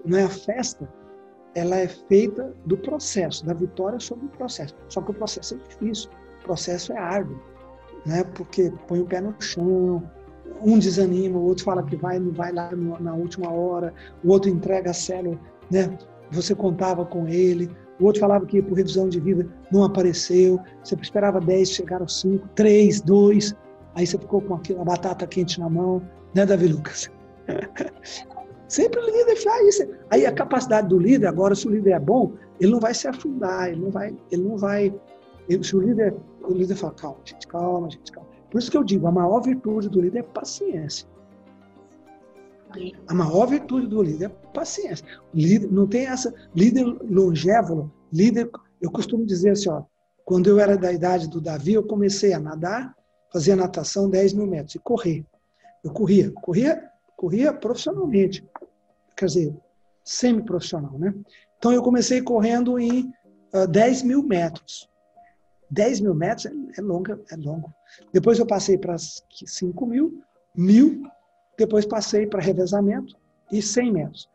não 0.06 0.18
é 0.18 0.24
a 0.24 0.30
festa, 0.30 0.90
ela 1.54 1.76
é 1.76 1.90
feita 1.90 2.56
do 2.66 2.78
processo, 2.78 3.46
da 3.46 3.54
vitória 3.54 4.00
sobre 4.00 4.28
o 4.28 4.30
processo. 4.30 4.74
Só 4.88 5.02
que 5.02 5.12
o 5.12 5.14
processo 5.14 5.56
é 5.56 5.58
difícil, 5.68 6.10
o 6.40 6.44
processo 6.46 6.94
é 6.94 6.98
árduo, 6.98 7.38
né? 8.06 8.24
porque 8.24 8.72
põe 8.88 9.02
o 9.02 9.06
pé 9.06 9.20
no 9.20 9.36
chão, 9.42 10.10
um 10.62 10.80
desanima, 10.80 11.38
o 11.38 11.44
outro 11.44 11.66
fala 11.66 11.84
que 11.84 11.98
vai, 11.98 12.18
não 12.18 12.32
vai 12.32 12.54
lá 12.54 12.72
na 12.72 13.14
última 13.14 13.52
hora, 13.52 13.94
o 14.24 14.30
outro 14.30 14.50
entrega 14.50 14.92
a 14.92 14.94
célula 14.94 15.38
né? 15.70 15.98
Você 16.32 16.56
contava 16.56 17.06
com 17.06 17.28
ele, 17.28 17.70
o 18.00 18.06
outro 18.06 18.22
falava 18.22 18.46
que 18.46 18.62
por 18.62 18.76
revisão 18.76 19.10
de 19.10 19.20
vida, 19.20 19.48
não 19.72 19.84
apareceu. 19.84 20.60
Você 20.84 20.96
esperava 20.96 21.42
10, 21.42 21.70
chegaram 21.70 22.08
5, 22.08 22.48
3, 22.56 23.02
2. 23.02 23.56
Aí 23.96 24.08
você 24.08 24.18
ficou 24.18 24.42
com 24.42 24.56
aquilo, 24.56 24.82
a 24.82 24.86
batata 24.86 25.28
quente 25.28 25.60
na 25.60 25.70
mão, 25.70 26.02
né, 26.34 26.46
Davi 26.46 26.68
Lucas? 26.68 27.10
Sempre 28.68 29.00
o 29.00 29.06
líder 29.06 29.36
faz 29.36 29.68
isso. 29.68 29.92
Aí 30.12 30.26
a 30.26 30.32
capacidade 30.32 30.88
do 30.88 31.00
líder, 31.00 31.28
agora, 31.28 31.56
se 31.56 31.68
o 31.68 31.72
líder 31.72 31.92
é 31.92 32.00
bom, 32.00 32.34
ele 32.60 32.72
não 32.72 32.80
vai 32.80 32.94
se 32.94 33.08
afundar, 33.08 33.70
ele 33.70 33.82
não 33.82 33.90
vai. 33.90 34.16
Ele 34.32 34.44
não 34.44 34.58
vai 34.58 34.94
ele, 35.50 35.64
se 35.64 35.76
o 35.76 35.82
líder, 35.82 36.16
o 36.44 36.54
líder 36.54 36.76
fala, 36.76 36.94
calma, 36.94 37.18
gente, 37.26 37.48
calma, 37.48 37.90
gente, 37.90 38.12
calma. 38.12 38.30
Por 38.52 38.60
isso 38.60 38.70
que 38.70 38.78
eu 38.78 38.84
digo, 38.84 39.08
a 39.08 39.12
maior 39.12 39.42
virtude 39.42 39.90
do 39.90 40.00
líder 40.00 40.20
é 40.20 40.24
paciência. 40.24 41.08
A 43.08 43.14
maior 43.14 43.48
virtude 43.48 43.88
do 43.88 44.02
líder 44.02 44.26
é 44.26 44.30
paciência. 44.54 45.06
Líder, 45.34 45.72
não 45.72 45.88
tem 45.88 46.06
essa. 46.06 46.34
Líder 46.56 46.86
longévolo, 47.10 47.92
líder. 48.12 48.50
Eu 48.80 48.92
costumo 48.92 49.26
dizer 49.26 49.52
assim, 49.52 49.70
ó, 49.70 49.84
quando 50.24 50.48
eu 50.48 50.60
era 50.60 50.78
da 50.78 50.92
idade 50.92 51.28
do 51.28 51.42
Davi, 51.42 51.74
eu 51.74 51.84
comecei 51.84 52.34
a 52.34 52.40
nadar, 52.40 52.96
fazia 53.34 53.56
natação 53.56 54.10
10 54.10 54.34
mil 54.34 54.46
metros 54.46 54.76
e 54.76 54.80
correr. 54.80 55.26
Eu 55.84 55.92
corria, 55.92 56.32
corria, 56.32 56.90
corria 57.16 57.54
profissionalmente. 57.54 58.48
Quer 59.18 59.26
dizer, 59.26 59.56
semi-profissional, 60.04 60.98
né? 60.98 61.14
Então 61.58 61.74
eu 61.74 61.82
comecei 61.82 62.22
correndo 62.22 62.80
em 62.80 63.02
uh, 63.54 63.64
ah, 63.64 63.66
10 63.66 64.04
mil 64.04 64.24
metros. 64.24 64.90
10 65.72 66.02
mil 66.02 66.16
metros 66.16 66.46
é, 66.46 66.52
é, 66.78 66.82
longa, 66.82 67.20
é 67.32 67.36
longo. 67.36 67.74
Depois 68.14 68.40
eu 68.40 68.46
passei 68.46 68.78
para 68.78 68.96
5 68.98 69.86
mil, 69.86 70.22
mil, 70.56 71.04
depois 71.66 71.86
passei 71.86 72.26
para 72.26 72.42
revezamento 72.42 73.16
e 73.52 73.62
100 73.62 73.92
metros. 73.92 74.30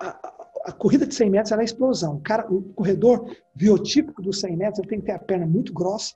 A, 0.00 0.06
a, 0.08 0.32
a, 0.66 0.72
corrida 0.72 1.06
de 1.06 1.14
100 1.14 1.30
metros 1.30 1.52
é 1.52 1.64
explosão. 1.64 2.16
O, 2.16 2.20
cara, 2.20 2.46
o 2.52 2.62
corredor 2.74 3.36
biotípico 3.54 4.22
dos 4.22 4.40
100 4.40 4.56
metros 4.56 4.78
ele 4.78 4.88
tem 4.88 5.00
que 5.00 5.06
ter 5.06 5.12
a 5.12 5.18
perna 5.18 5.46
muito 5.46 5.72
grossa 5.72 6.14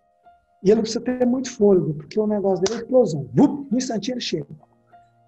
e 0.62 0.70
ele 0.70 0.80
precisa 0.80 1.00
ter 1.00 1.24
muito 1.24 1.52
fôlego, 1.52 1.94
porque 1.94 2.18
o 2.18 2.26
negócio 2.26 2.64
dele 2.64 2.80
é 2.80 2.82
explosão. 2.82 3.28
no 3.34 3.68
instantinho 3.72 4.14
ele 4.14 4.20
chega. 4.20 4.48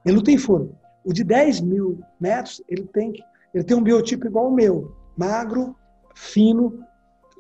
Ele 0.05 0.17
não 0.17 0.23
tem 0.23 0.37
fôlego. 0.37 0.75
O 1.05 1.13
de 1.13 1.25
10 1.25 1.61
mil 1.61 2.01
metros, 2.21 2.63
ele 2.69 2.85
tem, 2.85 3.13
ele 3.55 3.65
tem 3.65 3.77
um 3.77 3.83
biotipo 3.83 4.27
igual 4.27 4.47
ao 4.47 4.51
meu. 4.51 4.95
Magro, 5.17 5.77
fino, 6.15 6.85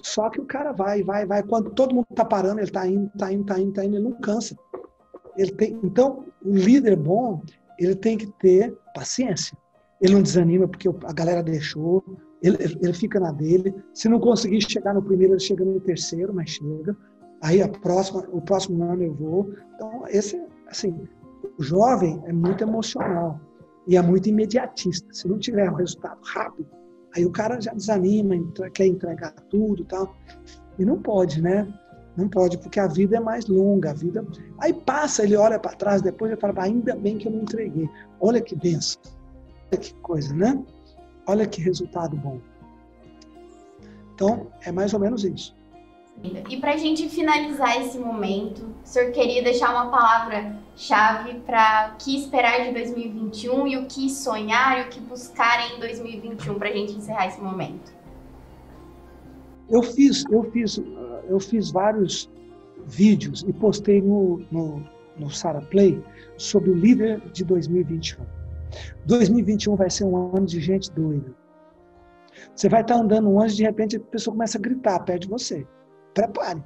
só 0.02 0.30
que 0.30 0.40
o 0.40 0.44
cara 0.44 0.72
vai, 0.72 1.02
vai, 1.02 1.26
vai. 1.26 1.42
Quando 1.42 1.70
todo 1.70 1.94
mundo 1.94 2.06
está 2.10 2.24
parando, 2.24 2.60
ele 2.60 2.68
está 2.68 2.86
indo, 2.86 3.10
está 3.14 3.32
indo, 3.32 3.42
está 3.42 3.58
indo, 3.60 3.70
está 3.70 3.84
indo, 3.84 3.96
ele 3.96 4.04
não 4.04 4.12
cansa. 4.12 4.56
Ele 5.40 5.52
tem, 5.52 5.80
então, 5.82 6.26
o 6.44 6.54
líder 6.54 6.96
bom, 6.96 7.42
ele 7.78 7.94
tem 7.94 8.18
que 8.18 8.26
ter 8.26 8.76
paciência. 8.94 9.56
Ele 9.98 10.12
não 10.12 10.22
desanima 10.22 10.68
porque 10.68 10.86
a 10.86 11.12
galera 11.14 11.42
deixou, 11.42 12.04
ele, 12.42 12.58
ele 12.62 12.92
fica 12.92 13.18
na 13.18 13.32
dele. 13.32 13.74
Se 13.94 14.06
não 14.06 14.20
conseguir 14.20 14.60
chegar 14.60 14.92
no 14.92 15.02
primeiro, 15.02 15.32
ele 15.32 15.40
chega 15.40 15.64
no 15.64 15.80
terceiro, 15.80 16.34
mas 16.34 16.50
chega. 16.50 16.94
Aí 17.42 17.62
a 17.62 17.68
próxima, 17.68 18.28
o 18.30 18.42
próximo 18.42 18.84
ano 18.84 19.02
eu 19.02 19.14
vou. 19.14 19.54
Então, 19.74 20.04
esse, 20.08 20.38
assim, 20.68 20.94
o 21.58 21.62
jovem 21.62 22.20
é 22.26 22.32
muito 22.34 22.62
emocional 22.62 23.40
e 23.88 23.96
é 23.96 24.02
muito 24.02 24.28
imediatista. 24.28 25.08
Se 25.10 25.26
não 25.26 25.38
tiver 25.38 25.70
um 25.70 25.74
resultado 25.74 26.20
rápido, 26.22 26.68
aí 27.16 27.24
o 27.24 27.30
cara 27.30 27.58
já 27.58 27.72
desanima, 27.72 28.34
quer 28.74 28.84
entregar 28.84 29.32
tudo, 29.48 29.86
tal. 29.86 30.14
E 30.78 30.84
não 30.84 31.00
pode, 31.00 31.40
né? 31.40 31.66
Não 32.16 32.28
pode, 32.28 32.58
porque 32.58 32.80
a 32.80 32.86
vida 32.86 33.16
é 33.16 33.20
mais 33.20 33.46
longa, 33.46 33.90
a 33.90 33.94
vida. 33.94 34.24
Aí 34.58 34.72
passa, 34.72 35.22
ele 35.22 35.36
olha 35.36 35.58
para 35.58 35.76
trás, 35.76 36.02
depois 36.02 36.30
ele 36.30 36.40
fala, 36.40 36.62
ainda 36.62 36.94
bem 36.96 37.18
que 37.18 37.28
eu 37.28 37.32
não 37.32 37.42
entreguei. 37.42 37.88
Olha 38.20 38.40
que 38.40 38.54
benção. 38.54 39.00
Olha 39.72 39.80
que 39.80 39.94
coisa, 39.94 40.34
né? 40.34 40.62
Olha 41.26 41.46
que 41.46 41.60
resultado 41.60 42.16
bom. 42.16 42.40
Então, 44.14 44.48
é 44.62 44.72
mais 44.72 44.92
ou 44.92 45.00
menos 45.00 45.24
isso. 45.24 45.54
E 46.22 46.58
para 46.58 46.74
a 46.74 46.76
gente 46.76 47.08
finalizar 47.08 47.80
esse 47.80 47.96
momento, 47.96 48.62
o 48.84 48.86
senhor 48.86 49.10
queria 49.10 49.42
deixar 49.42 49.70
uma 49.70 49.90
palavra-chave 49.90 51.40
para 51.46 51.94
o 51.94 51.96
que 51.96 52.14
esperar 52.14 52.66
de 52.66 52.72
2021 52.72 53.66
e 53.68 53.76
o 53.78 53.86
que 53.86 54.10
sonhar 54.10 54.80
e 54.80 54.82
o 54.82 54.88
que 54.90 55.00
buscar 55.00 55.72
em 55.72 55.80
2021 55.80 56.58
para 56.58 56.68
a 56.68 56.72
gente 56.72 56.92
encerrar 56.92 57.28
esse 57.28 57.40
momento? 57.40 57.99
Eu 59.70 59.82
fiz, 59.82 60.24
eu 60.30 60.42
fiz, 60.50 60.82
eu 61.28 61.38
fiz 61.38 61.70
vários 61.70 62.30
vídeos 62.86 63.44
e 63.46 63.52
postei 63.52 64.02
no, 64.02 64.42
no, 64.50 64.82
no 65.16 65.30
Sara 65.30 65.60
Play 65.60 66.02
sobre 66.36 66.70
o 66.70 66.74
líder 66.74 67.20
de 67.32 67.44
2021. 67.44 68.24
2021 69.06 69.76
vai 69.76 69.90
ser 69.90 70.04
um 70.04 70.36
ano 70.36 70.46
de 70.46 70.60
gente 70.60 70.90
doida. 70.92 71.34
Você 72.54 72.68
vai 72.68 72.80
estar 72.82 72.96
andando 72.96 73.28
um 73.28 73.40
ano, 73.40 73.50
de 73.50 73.62
repente 73.62 73.96
a 73.96 74.00
pessoa 74.00 74.34
começa 74.34 74.58
a 74.58 74.60
gritar 74.60 74.98
perto 75.00 75.22
de 75.22 75.28
você. 75.28 75.66
Prepare. 76.14 76.62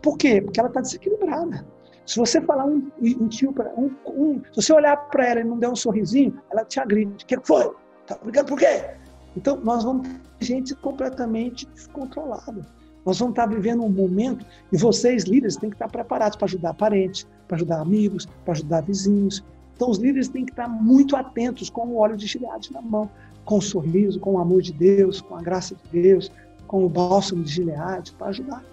Por 0.00 0.16
quê? 0.16 0.40
Porque 0.40 0.60
ela 0.60 0.68
está 0.68 0.80
desequilibrada. 0.80 1.66
Se 2.06 2.18
você 2.18 2.40
falar 2.40 2.64
um, 2.66 2.90
um 3.00 3.28
tio 3.28 3.52
para 3.52 3.72
um, 3.74 3.90
um, 4.06 4.42
se 4.52 4.56
você 4.56 4.72
olhar 4.72 4.96
para 5.08 5.26
ela 5.26 5.40
e 5.40 5.44
não 5.44 5.58
der 5.58 5.68
um 5.68 5.76
sorrisinho, 5.76 6.40
ela 6.50 6.64
te 6.64 6.80
agride. 6.80 7.24
O 7.24 7.26
que 7.26 7.38
foi? 7.44 7.72
Tá 8.06 8.18
brigando 8.22 8.48
por 8.48 8.58
quê? 8.58 8.96
Então, 9.36 9.56
nós 9.56 9.84
vamos 9.84 10.08
ter 10.08 10.44
gente 10.44 10.74
completamente 10.74 11.66
descontrolada. 11.66 12.66
Nós 13.04 13.18
vamos 13.18 13.32
estar 13.32 13.46
vivendo 13.46 13.82
um 13.82 13.88
momento 13.88 14.44
e 14.70 14.76
vocês, 14.76 15.24
líderes, 15.24 15.56
têm 15.56 15.70
que 15.70 15.74
estar 15.76 15.88
preparados 15.88 16.36
para 16.36 16.46
ajudar 16.46 16.74
parentes, 16.74 17.26
para 17.48 17.56
ajudar 17.56 17.80
amigos, 17.80 18.26
para 18.44 18.52
ajudar 18.52 18.82
vizinhos. 18.82 19.42
Então, 19.74 19.90
os 19.90 19.98
líderes 19.98 20.28
têm 20.28 20.44
que 20.44 20.52
estar 20.52 20.68
muito 20.68 21.16
atentos 21.16 21.68
com 21.68 21.86
o 21.88 21.96
óleo 21.96 22.16
de 22.16 22.26
gileade 22.26 22.72
na 22.72 22.80
mão, 22.80 23.10
com 23.44 23.58
o 23.58 23.62
sorriso, 23.62 24.20
com 24.20 24.34
o 24.34 24.38
amor 24.38 24.62
de 24.62 24.72
Deus, 24.72 25.20
com 25.20 25.36
a 25.36 25.42
graça 25.42 25.74
de 25.74 26.00
Deus, 26.02 26.30
com 26.68 26.84
o 26.84 26.88
bálsamo 26.88 27.42
de 27.42 27.50
gileade 27.50 28.12
para 28.12 28.28
ajudar. 28.28 28.64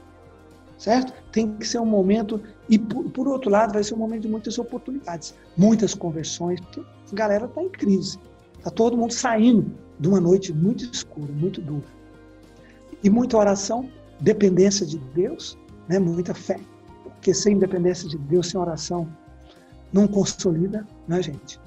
Certo? 0.77 1.11
Tem 1.31 1.51
que 1.55 1.67
ser 1.67 1.79
um 1.79 1.85
momento, 1.85 2.39
e 2.69 2.77
por, 2.77 3.03
por, 3.09 3.27
outro 3.27 3.49
lado, 3.49 3.73
vai 3.73 3.83
ser 3.83 3.95
um 3.95 3.97
momento 3.97 4.21
de 4.21 4.29
muitas 4.29 4.59
oportunidades, 4.59 5.33
muitas 5.57 5.95
conversões, 5.95 6.61
porque 6.61 6.81
a 6.81 7.15
galera 7.15 7.45
está 7.45 7.63
em 7.63 7.69
crise. 7.69 8.19
Está 8.59 8.69
todo 8.69 8.95
mundo 8.95 9.11
saindo 9.11 9.73
de 9.99 10.07
uma 10.07 10.19
noite 10.19 10.53
muito 10.53 10.85
escura, 10.85 11.31
muito 11.33 11.61
dura. 11.61 11.85
E 13.03 13.09
muita 13.09 13.37
oração, 13.37 13.89
dependência 14.19 14.85
de 14.85 14.97
Deus, 14.97 15.57
né? 15.87 15.99
muita 15.99 16.33
fé. 16.33 16.59
Porque 17.03 17.33
sem 17.33 17.57
dependência 17.57 18.07
de 18.07 18.17
Deus, 18.17 18.47
sem 18.47 18.59
oração, 18.59 19.07
não 19.91 20.07
consolida, 20.07 20.87
né, 21.07 21.21
gente? 21.21 21.59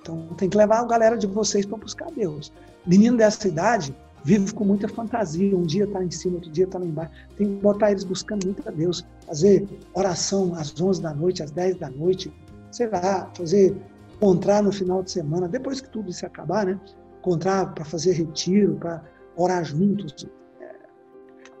Então 0.00 0.26
tem 0.36 0.48
que 0.48 0.56
levar 0.56 0.80
a 0.80 0.84
galera 0.84 1.16
de 1.16 1.26
vocês 1.26 1.66
para 1.66 1.78
buscar 1.78 2.10
Deus. 2.10 2.52
Menino 2.86 3.16
dessa 3.16 3.46
idade 3.46 3.94
vive 4.24 4.52
com 4.52 4.64
muita 4.64 4.88
fantasia. 4.88 5.56
Um 5.56 5.62
dia 5.62 5.84
está 5.84 6.02
em 6.02 6.10
cima, 6.10 6.36
outro 6.36 6.50
dia 6.50 6.64
está 6.64 6.78
lá 6.78 6.84
embaixo. 6.84 7.12
Tem 7.36 7.46
que 7.46 7.62
botar 7.62 7.90
eles 7.90 8.04
buscando 8.04 8.44
muito 8.46 8.66
a 8.66 8.72
Deus. 8.72 9.04
Fazer 9.26 9.68
oração 9.94 10.54
às 10.54 10.78
11 10.80 11.02
da 11.02 11.14
noite, 11.14 11.42
às 11.42 11.50
10 11.50 11.76
da 11.76 11.90
noite, 11.90 12.32
sei 12.70 12.88
lá, 12.88 13.30
fazer 13.34 13.76
encontrar 14.16 14.62
no 14.62 14.72
final 14.72 15.02
de 15.02 15.12
semana, 15.12 15.46
depois 15.46 15.80
que 15.80 15.88
tudo 15.88 16.10
isso 16.10 16.26
acabar, 16.26 16.66
né? 16.66 16.78
Encontrar 17.18 17.74
para 17.74 17.84
fazer 17.84 18.12
retiro, 18.12 18.76
para 18.76 19.02
orar 19.36 19.64
juntos. 19.64 20.26
É, 20.60 20.74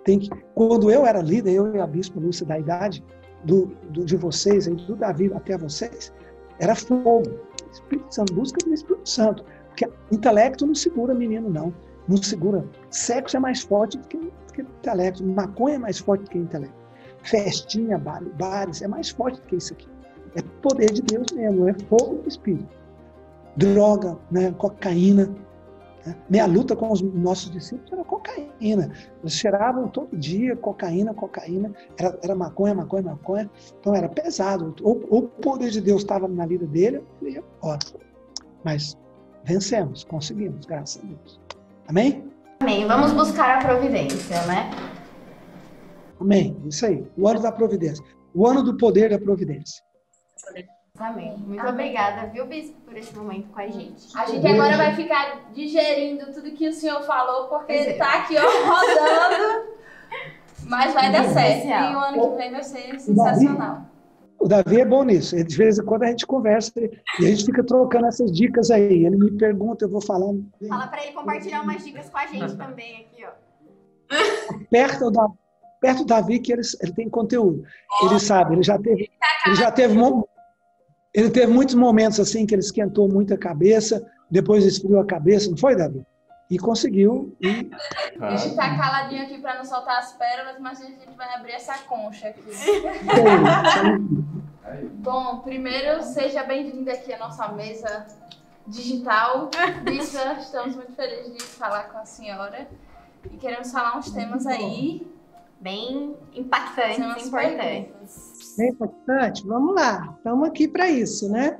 tem 0.04 0.18
que, 0.18 0.30
quando 0.54 0.90
eu 0.90 1.06
era 1.06 1.20
líder, 1.20 1.52
eu 1.52 1.74
e 1.74 1.80
a 1.80 1.86
Bispo 1.86 2.20
Lúcia 2.20 2.46
da 2.46 2.58
idade 2.58 3.04
do, 3.44 3.66
do, 3.90 4.04
de 4.04 4.16
vocês, 4.16 4.66
do 4.66 4.96
Davi 4.96 5.32
até 5.34 5.56
vocês, 5.56 6.12
era 6.58 6.74
fogo. 6.74 7.22
Espírito 7.70 8.14
Santo, 8.14 8.34
busca 8.34 8.58
do 8.64 8.74
Espírito 8.74 9.08
Santo. 9.08 9.44
Porque 9.68 9.88
intelecto 10.10 10.66
não 10.66 10.74
segura 10.74 11.14
menino, 11.14 11.48
não. 11.48 11.72
Não 12.08 12.16
segura. 12.16 12.64
Sexo 12.90 13.36
é 13.36 13.40
mais 13.40 13.62
forte 13.62 13.98
do 13.98 14.08
que, 14.08 14.16
do 14.16 14.52
que 14.52 14.62
intelecto. 14.62 15.24
Maconha 15.24 15.76
é 15.76 15.78
mais 15.78 15.98
forte 15.98 16.24
do 16.24 16.30
que 16.30 16.38
intelecto. 16.38 16.74
Festinha, 17.22 17.98
bares, 17.98 18.82
é 18.82 18.88
mais 18.88 19.10
forte 19.10 19.40
do 19.40 19.46
que 19.46 19.56
isso 19.56 19.74
aqui. 19.74 19.88
É 20.34 20.42
poder 20.62 20.90
de 20.92 21.02
Deus 21.02 21.26
mesmo, 21.32 21.68
é 21.68 21.74
fogo 21.88 22.22
do 22.22 22.28
Espírito. 22.28 22.68
Droga, 23.56 24.16
né, 24.30 24.52
cocaína? 24.52 25.28
Minha 26.28 26.46
luta 26.46 26.76
com 26.76 26.90
os 26.92 27.00
nossos 27.00 27.50
discípulos 27.50 27.92
era 27.92 28.04
cocaína. 28.04 28.92
Eles 29.20 29.32
cheiravam 29.32 29.88
todo 29.88 30.16
dia 30.16 30.56
cocaína, 30.56 31.14
cocaína. 31.14 31.72
Era, 31.96 32.18
era 32.22 32.34
maconha, 32.34 32.74
maconha, 32.74 33.02
maconha. 33.02 33.50
Então 33.80 33.94
era 33.94 34.08
pesado. 34.08 34.74
Ou, 34.82 35.04
ou 35.10 35.18
o 35.20 35.28
poder 35.28 35.70
de 35.70 35.80
Deus 35.80 36.02
estava 36.02 36.28
na 36.28 36.46
vida 36.46 36.66
dele, 36.66 37.02
ele 37.20 37.32
ia 37.32 37.44
embora. 37.58 37.78
Mas 38.64 38.96
vencemos, 39.44 40.04
conseguimos, 40.04 40.66
graças 40.66 41.02
a 41.02 41.06
Deus. 41.06 41.40
Amém? 41.86 42.30
Amém. 42.60 42.86
Vamos 42.86 43.12
buscar 43.12 43.58
a 43.58 43.64
providência, 43.64 44.44
né? 44.46 44.70
Amém. 46.20 46.56
Isso 46.66 46.84
aí. 46.86 47.06
O 47.16 47.28
ano 47.28 47.40
da 47.40 47.52
providência. 47.52 48.04
O 48.34 48.46
ano 48.46 48.62
do 48.62 48.76
poder 48.76 49.10
da 49.10 49.18
providência. 49.18 49.82
Amém. 50.98 51.36
Muito 51.38 51.60
Amém. 51.60 51.72
obrigada, 51.72 52.26
viu, 52.28 52.46
Bispo, 52.46 52.80
por 52.80 52.96
esse 52.96 53.16
momento 53.16 53.48
com 53.48 53.60
a 53.60 53.68
gente. 53.68 54.16
A 54.16 54.26
gente 54.26 54.46
agora 54.46 54.76
vai 54.76 54.94
ficar 54.94 55.50
digerindo 55.52 56.32
tudo 56.32 56.50
que 56.52 56.68
o 56.68 56.72
senhor 56.72 57.02
falou, 57.02 57.48
porque 57.48 57.72
ele 57.72 57.94
tá 57.94 58.18
aqui, 58.18 58.36
ó, 58.36 58.42
rodando. 58.42 59.78
Mas 60.64 60.92
vai 60.92 61.12
dar 61.12 61.24
certo. 61.28 61.66
E 61.66 61.94
o 61.94 61.98
ano 61.98 62.30
que 62.30 62.36
vem 62.36 62.50
vai 62.50 62.64
ser 62.64 62.98
sensacional. 62.98 63.82
O 64.38 64.46
Davi 64.46 64.80
é 64.80 64.84
bom 64.84 65.02
nisso. 65.02 65.36
De 65.42 65.56
vez 65.56 65.78
em 65.78 65.84
quando 65.84 66.04
a 66.04 66.06
gente 66.06 66.26
conversa 66.26 66.72
e 66.76 66.90
a 67.18 67.22
gente 67.22 67.44
fica 67.44 67.64
trocando 67.64 68.06
essas 68.06 68.30
dicas 68.30 68.70
aí. 68.70 69.04
Ele 69.04 69.16
me 69.16 69.32
pergunta, 69.32 69.84
eu 69.84 69.88
vou 69.88 70.00
falando. 70.00 70.46
Fala 70.68 70.86
para 70.86 71.04
ele 71.04 71.12
compartilhar 71.12 71.62
umas 71.62 71.84
dicas 71.84 72.08
com 72.08 72.18
a 72.18 72.26
gente 72.26 72.56
também 72.56 73.06
aqui, 73.06 73.24
ó. 73.24 73.30
Perto 74.70 75.10
da 75.10 75.28
perto 75.80 75.98
do 75.98 76.06
Davi 76.06 76.40
que 76.40 76.52
ele, 76.52 76.62
ele 76.82 76.92
tem 76.92 77.08
conteúdo. 77.08 77.64
Ele 78.02 78.18
sabe, 78.18 78.54
ele 78.54 78.62
já 78.62 78.78
teve, 78.78 79.10
ele 79.46 79.54
já 79.54 79.70
teve, 79.70 79.94
ele 81.12 81.30
teve 81.30 81.46
muitos 81.46 81.74
momentos 81.74 82.20
assim 82.20 82.46
que 82.46 82.54
ele 82.54 82.62
esquentou 82.62 83.08
muito 83.08 83.34
a 83.34 83.38
cabeça, 83.38 84.06
depois 84.30 84.64
esfriou 84.64 85.00
a 85.00 85.06
cabeça, 85.06 85.50
não 85.50 85.56
foi, 85.56 85.74
Davi? 85.74 86.04
E 86.50 86.58
conseguiu. 86.58 87.36
E... 87.40 87.70
A 88.20 88.36
gente 88.36 88.56
tá 88.56 88.76
caladinho 88.76 89.22
aqui 89.22 89.38
para 89.38 89.56
não 89.56 89.64
soltar 89.64 89.98
as 89.98 90.12
pérolas, 90.14 90.58
mas 90.58 90.80
a 90.80 90.84
gente 90.84 91.06
vai 91.16 91.34
abrir 91.34 91.52
essa 91.52 91.78
concha 91.80 92.28
aqui. 92.28 92.40
Bom, 94.94 95.40
primeiro, 95.40 96.02
seja 96.02 96.42
bem-vinda 96.44 96.92
aqui 96.92 97.12
à 97.12 97.18
nossa 97.18 97.48
mesa 97.48 98.06
digital. 98.66 99.50
Lisa, 99.86 100.34
estamos 100.40 100.76
muito 100.76 100.92
felizes 100.92 101.34
de 101.34 101.42
falar 101.42 101.84
com 101.84 101.98
a 101.98 102.04
senhora. 102.04 102.68
E 103.30 103.36
queremos 103.36 103.70
falar 103.70 103.98
uns 103.98 104.10
temas 104.10 104.46
aí 104.46 105.06
bem 105.60 106.16
impactantes, 106.34 107.26
importantes. 107.26 108.54
Bem 108.56 108.70
impactante? 108.70 109.46
Vamos 109.46 109.74
lá, 109.74 110.14
estamos 110.16 110.48
aqui 110.48 110.68
para 110.68 110.88
isso, 110.88 111.30
né? 111.30 111.58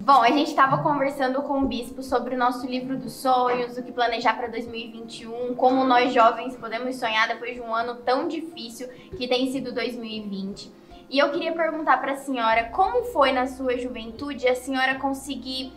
Bom, 0.00 0.20
a 0.20 0.30
gente 0.30 0.48
estava 0.48 0.82
conversando 0.82 1.42
com 1.42 1.60
o 1.60 1.66
bispo 1.66 2.02
sobre 2.02 2.34
o 2.34 2.38
nosso 2.38 2.66
livro 2.66 2.98
dos 2.98 3.12
sonhos, 3.12 3.78
o 3.78 3.82
que 3.84 3.92
planejar 3.92 4.34
para 4.34 4.48
2021, 4.48 5.54
como 5.54 5.84
nós 5.84 6.12
jovens 6.12 6.56
podemos 6.56 6.96
sonhar 6.96 7.28
depois 7.28 7.54
de 7.54 7.60
um 7.60 7.72
ano 7.72 7.94
tão 8.04 8.26
difícil 8.26 8.88
que 9.16 9.28
tem 9.28 9.52
sido 9.52 9.72
2020. 9.72 10.72
E 11.08 11.18
eu 11.18 11.30
queria 11.30 11.52
perguntar 11.52 11.98
para 12.00 12.12
a 12.12 12.16
senhora 12.16 12.64
como 12.70 13.04
foi 13.12 13.32
na 13.32 13.46
sua 13.46 13.78
juventude 13.78 14.48
a 14.48 14.56
senhora 14.56 14.98
conseguir 14.98 15.72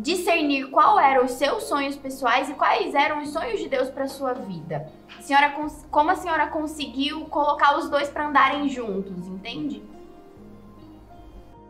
discernir 0.00 0.70
qual 0.70 0.98
eram 0.98 1.24
os 1.24 1.32
seus 1.32 1.64
sonhos 1.64 1.96
pessoais 1.96 2.48
e 2.48 2.54
quais 2.54 2.94
eram 2.94 3.22
os 3.22 3.30
sonhos 3.30 3.60
de 3.60 3.68
Deus 3.68 3.88
para 3.88 4.08
sua 4.08 4.32
vida. 4.32 4.90
Senhora, 5.20 5.54
como 5.90 6.10
a 6.10 6.16
senhora 6.16 6.46
conseguiu 6.48 7.26
colocar 7.26 7.78
os 7.78 7.88
dois 7.90 8.08
para 8.08 8.28
andarem 8.28 8.68
juntos, 8.68 9.26
entende? 9.26 9.82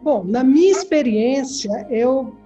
Bom, 0.02 0.24
na 0.24 0.42
minha 0.42 0.70
experiência, 0.70 1.86
eu 1.90 2.36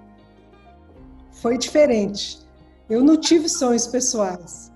foi 1.32 1.58
diferente. 1.58 2.40
Eu 2.88 3.02
não 3.02 3.16
tive 3.16 3.48
sonhos 3.48 3.86
pessoais. 3.86 4.72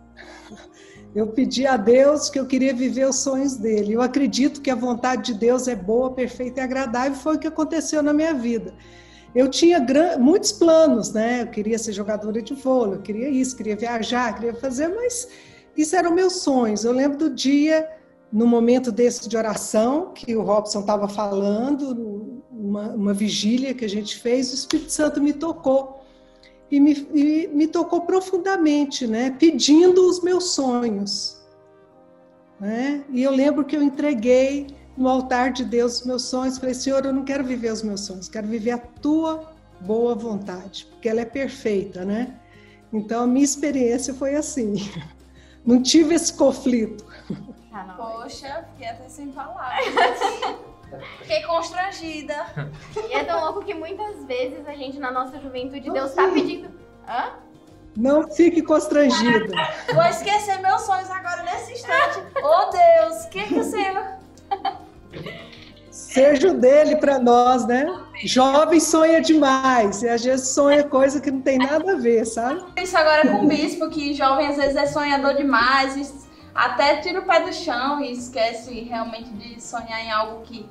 Eu 1.15 1.29
pedi 1.29 1.67
a 1.67 1.77
Deus 1.77 2.29
que 2.29 2.39
eu 2.39 2.47
queria 2.47 2.75
viver 2.75 3.09
os 3.09 3.17
sonhos 3.17 3.57
dele. 3.57 3.95
Eu 3.95 4.03
acredito 4.03 4.61
que 4.61 4.71
a 4.71 4.75
vontade 4.75 5.33
de 5.33 5.39
Deus 5.39 5.67
é 5.67 5.75
boa, 5.75 6.13
perfeita 6.13 6.61
e 6.61 6.63
agradável. 6.63 7.15
Foi 7.15 7.37
o 7.37 7.39
que 7.39 7.47
aconteceu 7.47 8.03
na 8.03 8.13
minha 8.13 8.35
vida. 8.35 8.75
Eu 9.35 9.49
tinha 9.49 9.85
muitos 10.19 10.53
planos, 10.53 11.13
né? 11.13 11.43
Eu 11.43 11.47
queria 11.49 11.79
ser 11.79 11.93
jogadora 11.93 12.41
de 12.41 12.55
vôlei, 12.55 12.95
eu 12.99 13.03
queria 13.03 13.29
isso, 13.29 13.57
queria 13.57 13.77
viajar, 13.77 14.35
queria 14.35 14.55
fazer, 14.55 14.89
mas 14.89 15.29
isso 15.77 15.95
eram 15.95 16.15
meus 16.15 16.35
sonhos. 16.43 16.85
Eu 16.85 16.93
lembro 16.93 17.19
do 17.19 17.31
dia, 17.31 17.89
no 18.33 18.47
momento 18.47 18.91
desse 18.91 19.29
de 19.29 19.37
oração, 19.37 20.13
que 20.15 20.35
o 20.35 20.43
Robson 20.43 20.81
estava 20.81 21.09
falando, 21.09 22.43
uma, 22.51 22.91
uma 22.91 23.15
vigília 23.15 23.75
que 23.75 23.85
a 23.85 23.89
gente 23.89 24.19
fez, 24.19 24.51
o 24.51 24.55
Espírito 24.55 24.91
Santo 24.91 25.21
me 25.21 25.33
tocou. 25.33 25.99
E 26.71 26.79
me, 26.79 27.09
e 27.15 27.49
me 27.49 27.67
tocou 27.67 28.03
profundamente, 28.03 29.07
né? 29.07 29.35
Pedindo 29.39 30.07
os 30.07 30.21
meus 30.23 30.51
sonhos. 30.51 31.39
Né? 32.61 33.05
E 33.11 33.23
eu 33.23 33.31
lembro 33.31 33.65
que 33.65 33.77
eu 33.77 33.83
entreguei 33.83 34.67
no 34.99 35.09
altar 35.09 35.53
de 35.53 35.65
Deus 35.65 36.01
os 36.01 36.07
meus 36.07 36.23
sonhos. 36.25 36.59
Falei, 36.59 36.75
Senhor, 36.75 37.05
eu 37.05 37.13
não 37.13 37.25
quero 37.25 37.45
viver 37.45 37.73
os 37.73 37.83
meus 37.83 38.03
sonhos, 38.03 38.29
quero 38.29 38.47
viver 38.49 38.73
a 38.73 38.79
tua 38.79 39.53
boa 39.81 40.15
vontade, 40.15 40.87
porque 40.91 41.09
ela 41.09 41.21
é 41.21 41.25
perfeita, 41.25 42.05
né? 42.05 42.35
Então 42.93 43.23
a 43.23 43.27
minha 43.27 43.45
experiência 43.45 44.13
foi 44.13 44.35
assim. 44.35 44.75
Não 45.65 45.83
tive 45.83 46.15
esse 46.15 46.33
conflito. 46.33 47.05
Ah, 47.71 47.95
Poxa, 47.95 48.67
fiquei 48.73 48.89
até 48.89 49.09
sem 49.09 49.31
palavras. 49.33 49.85
Fiquei 51.19 51.43
constrangida. 51.43 52.35
E 53.11 53.13
é 53.13 53.23
tão 53.23 53.45
louco 53.45 53.63
que 53.63 53.75
muitas 53.75 54.25
vezes 54.25 54.67
a 54.67 54.73
gente, 54.73 54.99
na 54.99 55.11
nossa 55.11 55.39
juventude, 55.39 55.91
Deus 55.91 56.15
tá 56.15 56.29
pedindo. 56.29 56.71
Hã? 57.07 57.33
Não 57.95 58.31
fique 58.31 58.63
constrangida. 58.63 59.55
Vou 59.93 60.05
esquecer 60.05 60.59
meus 60.63 60.81
sonhos 60.83 61.11
agora 61.11 61.43
nesse 61.43 61.73
instante. 61.73 62.23
Oh 62.43 62.71
Deus, 62.71 63.25
o 63.25 63.29
que, 63.29 63.43
que 63.45 63.59
o 63.59 63.65
Senhor. 63.65 64.18
Seja 65.91 66.51
o 66.51 66.55
dele 66.55 66.97
para 66.97 67.19
nós, 67.19 67.67
né? 67.67 67.87
Jovem 68.25 68.81
sonha 68.81 69.21
demais. 69.21 70.03
E 70.03 70.09
às 70.09 70.25
vezes 70.25 70.49
sonha 70.49 70.83
coisa 70.85 71.21
que 71.21 71.31
não 71.31 71.41
tem 71.41 71.59
nada 71.59 71.93
a 71.93 71.97
ver, 71.97 72.25
sabe? 72.25 72.63
Isso 72.77 72.97
agora 72.97 73.29
com 73.29 73.45
o 73.45 73.49
bispo, 73.49 73.89
que 73.91 74.15
jovem 74.15 74.47
às 74.47 74.57
vezes 74.57 74.77
é 74.77 74.87
sonhador 74.87 75.35
demais 75.35 76.29
até 76.59 76.97
tira 76.97 77.21
o 77.21 77.23
pé 77.25 77.41
do 77.41 77.53
chão 77.53 78.01
e 78.03 78.11
esquece 78.11 78.81
realmente 78.81 79.31
de 79.31 79.63
sonhar 79.63 80.05
em 80.05 80.11
algo 80.11 80.43
que, 80.43 80.69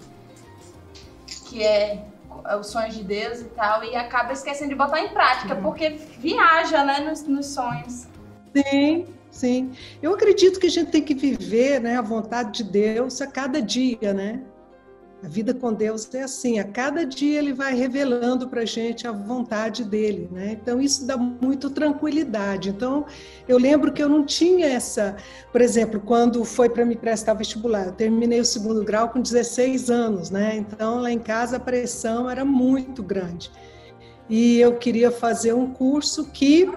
que 1.46 1.64
é, 1.64 2.04
é 2.46 2.56
os 2.58 2.68
sonhos 2.68 2.94
de 2.94 3.06
Deus 3.06 3.40
e 3.40 3.46
tal, 3.46 3.82
e 3.86 3.96
acaba 3.96 4.34
esquecendo 4.34 4.72
de 4.72 4.76
botar 4.76 5.00
em 5.00 5.08
prática, 5.08 5.56
uhum. 5.56 5.62
porque 5.62 5.92
viaja 6.20 6.84
né, 6.84 7.00
nos, 7.00 7.24
nos 7.24 7.46
sonhos. 7.46 8.06
Sim, 8.54 9.08
sim. 9.38 9.72
Eu 10.02 10.14
acredito 10.14 10.60
que 10.60 10.68
a 10.68 10.72
gente 10.72 10.92
tem 10.92 11.04
que 11.04 11.14
viver 11.14 11.80
né, 11.80 11.96
a 11.96 12.02
vontade 12.02 12.64
de 12.64 12.72
Deus 12.72 13.22
a 13.22 13.28
cada 13.28 13.62
dia, 13.62 14.14
né? 14.14 14.42
A 15.24 15.28
vida 15.28 15.52
com 15.52 15.74
Deus 15.74 16.14
é 16.14 16.22
assim, 16.22 16.60
a 16.60 16.64
cada 16.64 17.04
dia 17.04 17.40
ele 17.40 17.52
vai 17.52 17.74
revelando 17.74 18.48
para 18.48 18.62
a 18.62 18.66
gente 18.66 19.08
a 19.08 19.12
vontade 19.12 19.84
dele, 19.84 20.30
né? 20.32 20.52
Então 20.62 20.80
isso 20.80 21.08
dá 21.08 21.18
muito 21.18 21.72
tranquilidade. 21.72 22.70
Então 22.70 23.04
eu 23.48 23.58
lembro 23.58 23.92
que 23.92 24.02
eu 24.02 24.08
não 24.08 24.24
tinha 24.24 24.68
essa, 24.68 25.16
por 25.52 25.60
exemplo, 25.60 26.00
quando 26.00 26.46
foi 26.46 26.70
para 26.70 26.86
me 26.86 26.96
prestar 26.96 27.34
vestibular, 27.34 27.88
eu 27.88 27.94
terminei 27.94 28.40
o 28.40 28.46
segundo 28.46 28.84
grau 28.84 29.10
com 29.10 29.20
16 29.20 29.90
anos, 29.90 30.30
né? 30.30 30.56
Então 30.56 31.02
lá 31.02 31.12
em 31.12 31.20
casa 31.20 31.58
a 31.58 31.60
pressão 31.60 32.30
era 32.30 32.46
muito 32.46 33.02
grande. 33.02 33.52
E 34.30 34.60
eu 34.60 34.76
queria 34.76 35.10
fazer 35.10 35.54
um 35.54 35.72
curso 35.74 36.30
que 36.32 36.70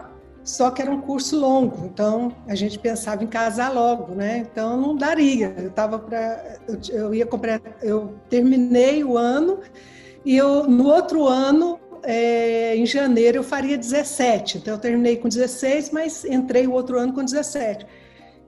só 0.50 0.70
que 0.70 0.82
era 0.82 0.90
um 0.90 1.00
curso 1.00 1.38
longo, 1.38 1.86
então 1.86 2.34
a 2.48 2.56
gente 2.56 2.76
pensava 2.78 3.22
em 3.22 3.26
casar 3.28 3.72
logo, 3.72 4.14
né? 4.14 4.38
Então 4.38 4.80
não 4.80 4.96
daria. 4.96 5.54
Eu 5.56 5.70
tava 5.70 5.98
para 5.98 6.58
eu, 6.66 6.78
eu, 6.90 7.14
ia 7.14 7.24
comprar, 7.24 7.60
eu 7.80 8.14
terminei 8.28 9.04
o 9.04 9.16
ano 9.16 9.60
e 10.24 10.36
eu 10.36 10.64
no 10.64 10.88
outro 10.88 11.26
ano 11.28 11.78
é, 12.02 12.74
em 12.76 12.84
janeiro 12.84 13.38
eu 13.38 13.44
faria 13.44 13.78
17. 13.78 14.58
Então 14.58 14.74
eu 14.74 14.80
terminei 14.80 15.16
com 15.16 15.28
16, 15.28 15.90
mas 15.90 16.24
entrei 16.24 16.66
o 16.66 16.72
outro 16.72 16.98
ano 16.98 17.12
com 17.12 17.24
17. 17.24 17.86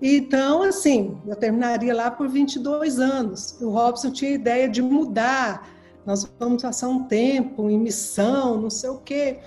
Então, 0.04 0.62
assim, 0.64 1.16
eu 1.24 1.36
terminaria 1.36 1.94
lá 1.94 2.10
por 2.10 2.28
22 2.28 2.98
anos. 2.98 3.60
O 3.60 3.70
Robson 3.70 4.10
tinha 4.10 4.32
a 4.32 4.34
ideia 4.34 4.68
de 4.68 4.82
mudar. 4.82 5.70
Nós 6.04 6.28
vamos 6.40 6.62
passar 6.62 6.88
um 6.88 7.04
tempo 7.04 7.70
em 7.70 7.78
missão, 7.78 8.60
não 8.60 8.70
sei 8.70 8.90
o 8.90 8.98
quê. 8.98 9.38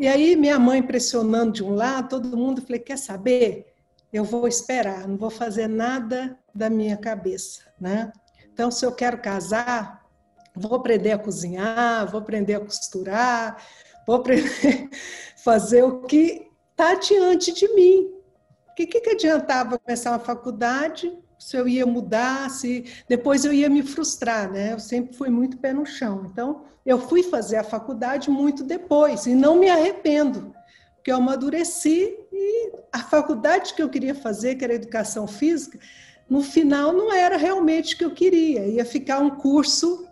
E 0.00 0.08
aí 0.08 0.34
minha 0.34 0.58
mãe 0.58 0.82
pressionando 0.82 1.52
de 1.52 1.62
um 1.62 1.74
lado, 1.74 2.08
todo 2.08 2.34
mundo, 2.34 2.62
falei, 2.62 2.78
quer 2.78 2.96
saber? 2.96 3.74
Eu 4.10 4.24
vou 4.24 4.48
esperar, 4.48 5.06
não 5.06 5.18
vou 5.18 5.28
fazer 5.28 5.68
nada 5.68 6.38
da 6.54 6.70
minha 6.70 6.96
cabeça, 6.96 7.60
né? 7.78 8.10
Então, 8.50 8.70
se 8.70 8.82
eu 8.86 8.92
quero 8.92 9.20
casar, 9.20 10.02
vou 10.56 10.74
aprender 10.74 11.12
a 11.12 11.18
cozinhar, 11.18 12.10
vou 12.10 12.18
aprender 12.18 12.54
a 12.54 12.60
costurar, 12.60 13.62
vou 14.06 14.16
aprender 14.16 14.88
a 14.90 14.96
fazer 15.44 15.82
o 15.82 16.00
que 16.04 16.48
está 16.70 16.94
diante 16.94 17.52
de 17.52 17.68
mim. 17.74 18.10
O 18.70 18.74
que, 18.74 18.86
que 18.86 19.10
adiantava 19.10 19.78
começar 19.78 20.12
uma 20.12 20.18
faculdade 20.18 21.12
se 21.40 21.56
eu 21.56 21.66
ia 21.66 21.86
mudar, 21.86 22.50
se 22.50 22.84
depois 23.08 23.46
eu 23.46 23.52
ia 23.52 23.70
me 23.70 23.82
frustrar, 23.82 24.52
né? 24.52 24.74
Eu 24.74 24.78
sempre 24.78 25.16
fui 25.16 25.30
muito 25.30 25.56
pé 25.56 25.72
no 25.72 25.86
chão. 25.86 26.26
Então, 26.30 26.64
eu 26.84 27.00
fui 27.00 27.22
fazer 27.22 27.56
a 27.56 27.64
faculdade 27.64 28.28
muito 28.28 28.62
depois 28.62 29.24
e 29.24 29.34
não 29.34 29.58
me 29.58 29.70
arrependo, 29.70 30.54
porque 30.96 31.10
eu 31.10 31.16
amadureci 31.16 32.14
e 32.30 32.72
a 32.92 32.98
faculdade 32.98 33.72
que 33.72 33.82
eu 33.82 33.88
queria 33.88 34.14
fazer, 34.14 34.56
que 34.56 34.64
era 34.64 34.74
educação 34.74 35.26
física, 35.26 35.78
no 36.28 36.42
final 36.42 36.92
não 36.92 37.10
era 37.10 37.38
realmente 37.38 37.94
o 37.94 37.98
que 37.98 38.04
eu 38.04 38.10
queria. 38.10 38.66
Ia 38.66 38.84
ficar 38.84 39.20
um 39.20 39.30
curso, 39.30 40.06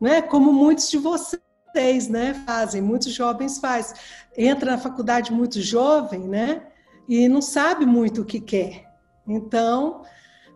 né, 0.00 0.20
como 0.20 0.52
muitos 0.52 0.90
de 0.90 0.98
vocês, 0.98 2.08
né, 2.08 2.42
fazem, 2.44 2.82
muitos 2.82 3.12
jovens 3.12 3.58
fazem. 3.58 3.96
Entra 4.36 4.72
na 4.72 4.78
faculdade 4.78 5.32
muito 5.32 5.60
jovem, 5.60 6.26
né, 6.26 6.62
e 7.08 7.28
não 7.28 7.40
sabe 7.40 7.86
muito 7.86 8.22
o 8.22 8.24
que 8.24 8.40
quer. 8.40 8.84
Então, 9.28 10.02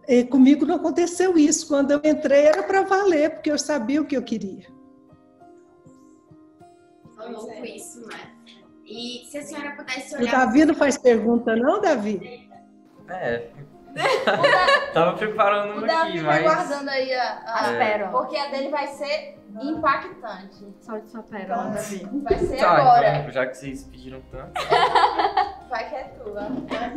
e 0.09 0.25
comigo 0.25 0.67
não 0.67 0.77
aconteceu 0.77 1.37
isso. 1.39 1.67
Quando 1.69 1.91
eu 1.93 2.01
entrei 2.05 2.47
era 2.47 2.63
para 2.63 2.83
valer, 2.83 3.31
porque 3.31 3.51
eu 3.51 3.59
sabia 3.59 4.01
o 4.01 4.05
que 4.05 4.17
eu 4.17 4.23
queria. 4.23 4.67
Foi 7.17 7.31
louco 7.31 7.65
isso, 7.65 8.01
né? 8.09 8.19
E 8.85 9.25
se 9.31 9.39
a 9.39 9.43
senhora 9.43 9.71
pudesse 9.77 10.17
olhar. 10.17 10.27
O 10.29 10.31
Davi 10.47 10.65
não 10.65 10.75
faz 10.75 10.99
pergunta, 10.99 11.55
não, 11.55 11.81
Davi? 11.81 12.49
É, 13.09 13.49
Tava 14.95 15.17
preparando 15.17 15.73
uma 15.75 15.83
O 15.83 15.87
Davi 15.87 16.09
aqui, 16.11 16.21
vai 16.21 16.43
mas. 16.45 16.55
guardando 16.69 16.89
aí 16.89 17.13
a, 17.13 17.25
a- 17.45 17.61
As 17.61 17.77
pérolas. 17.77 18.13
Porque 18.13 18.37
a 18.37 18.49
dele 18.49 18.69
vai 18.71 18.87
ser 18.89 19.39
impactante. 19.61 20.65
Solte 20.81 21.11
sua 21.11 21.23
pérola, 21.25 21.71
Davi. 21.71 22.09
Vai 22.23 22.39
ser 22.39 22.57
Tá, 22.57 22.71
agora. 22.71 23.17
então, 23.19 23.31
já 23.33 23.47
que 23.47 23.55
vocês 23.57 23.85
pediram 23.85 24.21
tanto. 24.31 24.53
Vai 25.69 25.89
que 25.89 25.95
é 25.95 26.05
tua. 26.05 26.49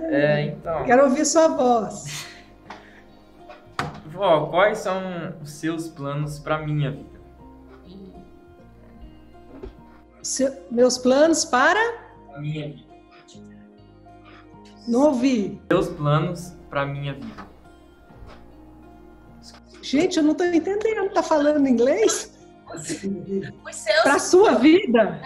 É, 0.10 0.42
então. 0.46 0.84
Quero 0.86 1.04
ouvir 1.06 1.26
sua 1.26 1.48
voz. 1.48 2.28
Vó, 4.14 4.48
quais 4.48 4.78
são 4.80 5.02
os 5.42 5.52
seus 5.52 5.88
planos 5.88 6.40
pra 6.40 6.60
minha 6.60 6.92
vida? 6.92 7.20
Se- 10.22 10.62
meus 10.72 10.98
planos 10.98 11.44
para. 11.44 11.80
Minha 12.38 12.68
vida. 12.70 12.94
Não 14.88 15.08
ouvi. 15.08 15.62
Seus 15.72 15.90
planos 15.90 16.54
pra 16.70 16.86
minha 16.86 17.14
vida. 17.14 17.48
Gente, 19.82 20.18
eu 20.18 20.24
não 20.24 20.32
estou 20.32 20.48
entendendo. 20.48 21.10
Tá 21.14 21.24
falando 21.24 21.68
inglês? 21.68 22.32
Os 22.74 22.82
seus 23.76 24.02
Para 24.04 24.20
sua 24.20 24.56
vida? 24.56 25.22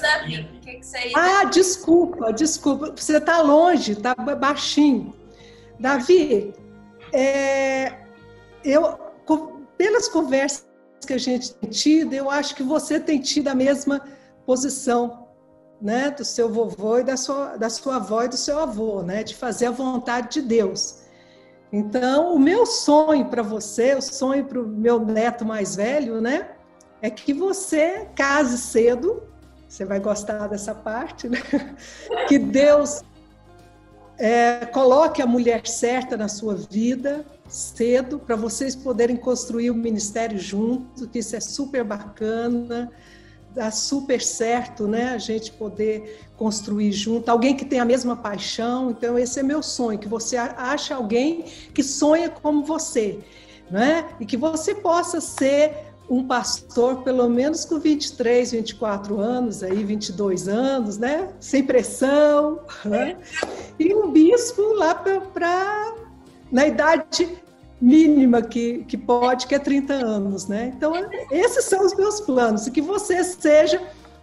Davi. 0.00 0.40
O 0.56 0.60
que, 0.60 0.74
que 0.76 0.86
você 0.86 1.12
Ah, 1.14 1.44
desculpa, 1.44 2.32
desculpa. 2.32 2.92
Você 2.96 3.16
está 3.18 3.42
longe, 3.42 3.92
está 3.92 4.14
baixinho. 4.14 5.14
Davi, 5.78 6.54
é, 7.12 8.05
eu, 8.66 8.98
pelas 9.78 10.08
conversas 10.08 10.66
que 11.06 11.12
a 11.12 11.18
gente 11.18 11.54
tem 11.54 11.70
tido, 11.70 12.14
eu 12.14 12.30
acho 12.30 12.54
que 12.54 12.62
você 12.62 12.98
tem 12.98 13.20
tido 13.20 13.48
a 13.48 13.54
mesma 13.54 14.02
posição, 14.44 15.28
né, 15.80 16.10
do 16.10 16.24
seu 16.24 16.48
vovô 16.48 16.98
e 16.98 17.04
da 17.04 17.16
sua, 17.16 17.56
da 17.56 17.68
sua 17.68 17.96
avó 17.96 18.22
e 18.24 18.28
do 18.28 18.36
seu 18.36 18.58
avô, 18.58 19.02
né, 19.02 19.22
de 19.22 19.34
fazer 19.34 19.66
a 19.66 19.70
vontade 19.70 20.40
de 20.40 20.42
Deus. 20.42 21.02
Então, 21.72 22.34
o 22.34 22.38
meu 22.38 22.64
sonho 22.64 23.26
para 23.26 23.42
você, 23.42 23.94
o 23.94 24.02
sonho 24.02 24.44
para 24.44 24.60
o 24.60 24.66
meu 24.66 24.98
neto 24.98 25.44
mais 25.44 25.76
velho, 25.76 26.20
né, 26.20 26.50
é 27.02 27.10
que 27.10 27.32
você 27.32 28.08
case 28.14 28.58
cedo. 28.58 29.22
Você 29.68 29.84
vai 29.84 30.00
gostar 30.00 30.46
dessa 30.46 30.74
parte, 30.74 31.28
né? 31.28 31.38
Que 32.28 32.38
Deus 32.38 33.02
é, 34.16 34.64
coloque 34.66 35.20
a 35.20 35.26
mulher 35.26 35.66
certa 35.66 36.16
na 36.16 36.28
sua 36.28 36.54
vida 36.54 37.26
cedo 37.48 38.18
para 38.18 38.36
vocês 38.36 38.74
poderem 38.74 39.16
construir 39.16 39.70
o 39.70 39.74
ministério 39.74 40.38
juntos, 40.38 41.06
que 41.06 41.18
isso 41.18 41.36
é 41.36 41.40
super 41.40 41.84
bacana, 41.84 42.90
dá 43.54 43.70
super 43.70 44.20
certo, 44.20 44.86
né? 44.86 45.10
A 45.14 45.18
gente 45.18 45.50
poder 45.52 46.20
construir 46.36 46.92
junto, 46.92 47.28
alguém 47.30 47.56
que 47.56 47.64
tem 47.64 47.80
a 47.80 47.84
mesma 47.84 48.14
paixão. 48.14 48.90
Então 48.90 49.18
esse 49.18 49.40
é 49.40 49.42
meu 49.42 49.62
sonho, 49.62 49.98
que 49.98 50.08
você 50.08 50.36
ache 50.36 50.92
alguém 50.92 51.44
que 51.72 51.82
sonha 51.82 52.28
como 52.28 52.64
você, 52.64 53.18
né? 53.70 54.08
E 54.20 54.26
que 54.26 54.36
você 54.36 54.74
possa 54.74 55.20
ser 55.20 55.72
um 56.08 56.24
pastor 56.24 57.02
pelo 57.02 57.28
menos 57.28 57.64
com 57.64 57.80
23, 57.80 58.52
24 58.52 59.18
anos, 59.18 59.62
aí 59.62 59.82
22 59.82 60.46
anos, 60.48 60.98
né? 60.98 61.30
Sem 61.40 61.64
pressão, 61.64 62.60
né? 62.84 63.16
E 63.78 63.94
um 63.94 64.12
bispo 64.12 64.74
lá 64.74 64.94
para 64.94 66.05
na 66.50 66.66
idade 66.66 67.28
mínima 67.80 68.40
que, 68.42 68.84
que 68.84 68.96
pode, 68.96 69.46
que 69.46 69.54
é 69.54 69.58
30 69.58 69.92
anos, 69.92 70.46
né? 70.48 70.72
Então, 70.74 70.92
esses 71.30 71.64
são 71.64 71.84
os 71.84 71.94
meus 71.94 72.20
planos, 72.20 72.66
e 72.66 72.70
que 72.70 72.80
você 72.80 73.22
seja 73.22 73.80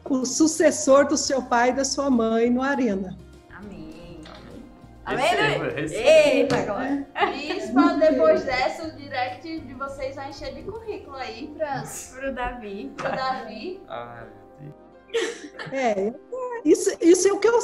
o 0.09 0.25
sucessor 0.25 1.07
do 1.07 1.15
seu 1.15 1.41
pai 1.43 1.69
e 1.69 1.73
da 1.73 1.85
sua 1.85 2.09
mãe 2.09 2.49
no 2.49 2.61
Arena. 2.61 3.15
Amém. 3.55 4.19
Receba, 5.05 5.65
Amém? 5.65 5.75
receba. 5.75 6.09
Eita, 6.09 6.61
glória. 6.63 7.07
Bispa, 7.31 7.93
depois 7.99 8.43
dessa, 8.43 8.87
o 8.87 8.91
direct 8.95 9.59
de 9.59 9.73
vocês 9.73 10.15
vai 10.15 10.29
encher 10.29 10.53
de 10.55 10.63
currículo 10.63 11.15
aí 11.15 11.53
pra, 11.57 11.83
Pro 12.15 12.33
Davi. 12.33 12.91
pro 12.97 13.11
Davi. 13.11 13.81
Ai, 13.87 14.27
meu 14.61 14.73
Deus. 15.13 15.73
É, 15.73 16.13
isso, 16.65 16.89
isso 17.01 17.27
é 17.27 17.33
o 17.33 17.39
que 17.39 17.47
eu. 17.47 17.59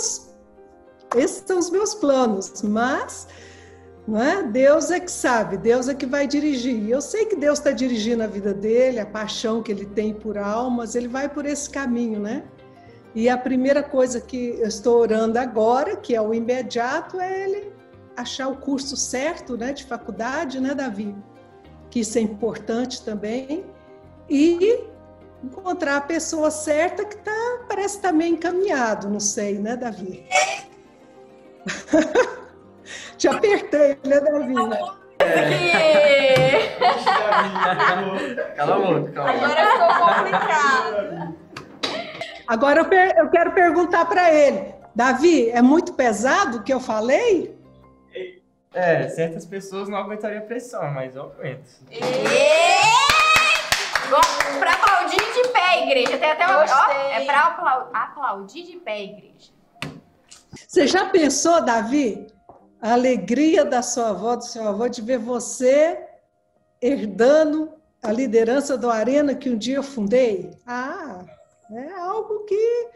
Esses 1.15 1.43
são 1.47 1.57
os 1.57 1.71
meus 1.71 1.95
planos, 1.95 2.61
mas 2.61 3.27
não 4.09 4.19
é? 4.19 4.41
Deus 4.41 4.89
é 4.89 4.99
que 4.99 5.11
sabe, 5.11 5.55
Deus 5.55 5.87
é 5.87 5.93
que 5.93 6.07
vai 6.07 6.25
dirigir. 6.25 6.89
Eu 6.89 6.99
sei 6.99 7.25
que 7.25 7.35
Deus 7.35 7.59
está 7.59 7.71
dirigindo 7.71 8.23
a 8.23 8.27
vida 8.27 8.55
dele, 8.55 8.99
a 8.99 9.05
paixão 9.05 9.61
que 9.61 9.71
ele 9.71 9.85
tem 9.85 10.15
por 10.15 10.35
almas, 10.35 10.95
ele 10.95 11.07
vai 11.07 11.29
por 11.29 11.45
esse 11.45 11.69
caminho, 11.69 12.19
né? 12.19 12.43
E 13.13 13.29
a 13.29 13.37
primeira 13.37 13.83
coisa 13.83 14.19
que 14.19 14.57
eu 14.59 14.67
estou 14.67 14.99
orando 14.99 15.37
agora, 15.37 15.95
que 15.95 16.15
é 16.15 16.21
o 16.21 16.33
imediato, 16.33 17.19
é 17.19 17.43
ele 17.43 17.71
achar 18.17 18.47
o 18.47 18.57
curso 18.57 18.97
certo, 18.97 19.55
né, 19.55 19.73
de 19.73 19.85
faculdade, 19.85 20.59
né, 20.59 20.73
Davi? 20.73 21.15
Que 21.91 21.99
isso 21.99 22.17
é 22.17 22.21
importante 22.21 23.03
também. 23.03 23.63
E 24.27 24.85
encontrar 25.43 25.97
a 25.97 26.01
pessoa 26.01 26.49
certa 26.49 27.05
que 27.05 27.17
tá, 27.17 27.59
parece 27.67 27.97
estar 27.97 28.11
meio 28.11 28.33
encaminhado, 28.33 29.07
não 29.07 29.19
sei, 29.19 29.59
né, 29.59 29.77
Davi? 29.77 30.25
Te 33.19 33.27
apertei, 33.27 33.99
né, 34.05 34.19
Davi? 34.21 34.55
Cala 38.55 38.75
a 38.75 38.79
boca, 38.79 39.11
cala 39.11 39.29
a 39.31 39.33
boca. 39.33 39.43
Agora 39.43 39.71
ficou 39.71 40.07
complicado. 40.15 41.35
Agora 42.47 42.81
eu, 43.17 43.29
quero 43.29 43.51
perguntar 43.51 44.05
para 44.05 44.33
ele, 44.33 44.73
Davi, 44.95 45.49
é 45.51 45.61
muito 45.61 45.93
pesado 45.93 46.57
o 46.59 46.63
que 46.63 46.73
eu 46.73 46.79
falei? 46.79 47.55
É, 48.73 49.07
certas 49.09 49.45
pessoas 49.45 49.89
não 49.89 49.97
aguentariam 49.97 50.39
a 50.41 50.45
pressão, 50.45 50.89
mas 50.91 51.15
eu 51.15 51.23
aguento. 51.23 51.69
Go- 54.09 54.59
Pra 54.59 54.71
aplaudir 54.73 55.17
de 55.17 55.47
pé, 55.49 55.83
igreja. 55.83 56.17
Tem 56.17 56.31
até 56.31 56.45
uma. 56.47 56.57
Ó, 56.57 56.61
Gostei. 56.61 57.11
é 57.11 57.25
pra 57.25 57.39
aplau- 57.47 57.89
aplaudir 57.93 58.63
de 58.63 58.77
pé, 58.77 59.03
igreja. 59.03 59.51
Você 60.67 60.87
já 60.87 61.05
pensou, 61.05 61.61
Davi, 61.61 62.27
a 62.81 62.93
alegria 62.93 63.65
da 63.65 63.81
sua 63.81 64.09
avó, 64.09 64.35
do 64.35 64.43
seu 64.43 64.67
avô, 64.67 64.87
de 64.87 65.01
ver 65.01 65.17
você 65.17 65.99
herdando 66.81 67.71
a 68.01 68.11
liderança 68.11 68.77
do 68.77 68.89
Arena 68.89 69.35
que 69.35 69.49
um 69.49 69.57
dia 69.57 69.77
eu 69.77 69.83
fundei? 69.83 70.51
Ah, 70.65 71.25
é 71.71 71.91
algo 71.93 72.45
que 72.45 72.89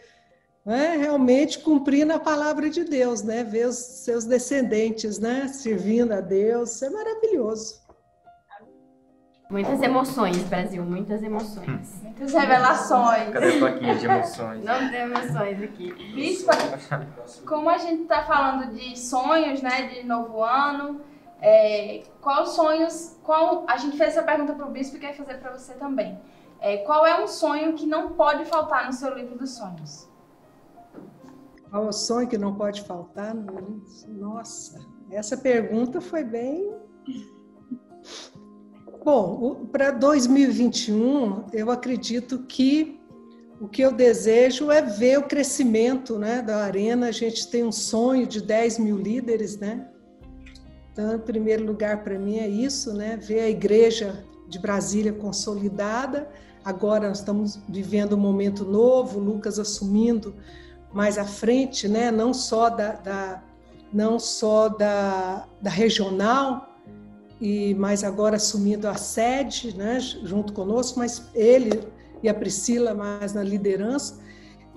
né, 0.65 0.95
realmente 0.95 1.59
cumprindo 1.59 2.13
a 2.13 2.19
palavra 2.19 2.69
de 2.69 2.85
Deus, 2.85 3.21
né? 3.21 3.43
Ver 3.43 3.67
os 3.67 3.75
seus 3.75 4.23
descendentes, 4.23 5.19
né, 5.19 5.47
servindo 5.49 6.13
a 6.13 6.21
Deus, 6.21 6.75
isso 6.75 6.85
é 6.85 6.89
maravilhoso. 6.89 7.81
Muitas 9.53 9.83
emoções, 9.83 10.43
Brasil. 10.45 10.83
Muitas 10.83 11.21
emoções. 11.21 12.01
Muitas 12.01 12.33
revelações. 12.33 13.29
Cadê 13.29 13.55
a 13.55 13.59
plaquinha 13.59 13.95
de 13.95 14.05
emoções? 14.07 14.63
Não 14.63 14.89
tem 14.89 15.01
emoções 15.01 15.61
aqui. 15.61 15.93
Bispa, 16.15 16.53
como 17.45 17.69
a 17.69 17.77
gente 17.77 18.05
tá 18.05 18.23
falando 18.23 18.73
de 18.73 18.97
sonhos, 18.97 19.61
né, 19.61 19.89
de 19.89 20.03
novo 20.07 20.43
ano, 20.43 21.01
é, 21.39 22.01
qual 22.19 22.47
sonhos, 22.47 23.15
qual, 23.21 23.63
a 23.67 23.77
gente 23.77 23.95
fez 23.95 24.17
essa 24.17 24.23
pergunta 24.23 24.53
pro 24.53 24.71
Bispo 24.71 24.97
e 24.97 24.99
quer 24.99 25.13
fazer 25.13 25.35
para 25.35 25.55
você 25.55 25.75
também. 25.75 26.19
É, 26.59 26.77
qual 26.77 27.05
é 27.05 27.23
um 27.23 27.27
sonho 27.27 27.73
que 27.73 27.85
não 27.85 28.13
pode 28.13 28.45
faltar 28.45 28.87
no 28.87 28.93
seu 28.93 29.13
livro 29.13 29.37
dos 29.37 29.51
sonhos? 29.51 30.09
Qual 31.69 31.85
é 31.85 31.87
o 31.89 31.93
sonho 31.93 32.27
que 32.27 32.39
não 32.39 32.55
pode 32.55 32.81
faltar? 32.81 33.35
Nossa, 34.07 34.83
essa 35.11 35.37
pergunta 35.37 36.01
foi 36.01 36.23
bem. 36.23 36.73
Bom, 39.03 39.65
para 39.69 39.91
2021, 39.91 41.47
eu 41.51 41.69
acredito 41.69 42.39
que 42.39 43.01
o 43.59 43.67
que 43.67 43.81
eu 43.81 43.91
desejo 43.91 44.71
é 44.71 44.81
ver 44.81 45.19
o 45.19 45.23
crescimento 45.23 46.17
né, 46.17 46.41
da 46.41 46.63
Arena. 46.63 47.07
A 47.07 47.11
gente 47.11 47.49
tem 47.49 47.65
um 47.65 47.71
sonho 47.71 48.25
de 48.25 48.41
10 48.41 48.79
mil 48.79 48.97
líderes, 48.97 49.57
né? 49.57 49.89
Então, 50.91 51.15
em 51.15 51.19
primeiro 51.19 51.65
lugar, 51.65 52.01
para 52.01 52.17
mim 52.17 52.37
é 52.37 52.47
isso, 52.47 52.93
né? 52.93 53.17
Ver 53.17 53.41
a 53.41 53.49
igreja 53.49 54.23
de 54.47 54.57
Brasília 54.57 55.11
consolidada. 55.11 56.29
Agora 56.63 57.09
nós 57.09 57.19
estamos 57.19 57.59
vivendo 57.67 58.13
um 58.13 58.19
momento 58.19 58.63
novo, 58.63 59.19
Lucas 59.19 59.59
assumindo 59.59 60.33
mais 60.93 61.17
à 61.17 61.25
frente, 61.25 61.89
né? 61.89 62.09
Não 62.09 62.33
só 62.33 62.69
da, 62.69 62.93
da 62.93 63.43
não 63.91 64.17
só 64.17 64.69
da, 64.69 65.45
da 65.61 65.69
regional 65.69 66.72
e 67.41 67.73
mas 67.75 68.03
agora 68.03 68.37
assumindo 68.37 68.87
a 68.87 68.95
sede, 68.95 69.75
né? 69.77 69.99
Junto 69.99 70.53
conosco, 70.53 70.99
mas 70.99 71.29
ele 71.33 71.81
e 72.21 72.29
a 72.29 72.33
Priscila 72.33 72.93
mais 72.93 73.33
na 73.33 73.43
liderança 73.43 74.23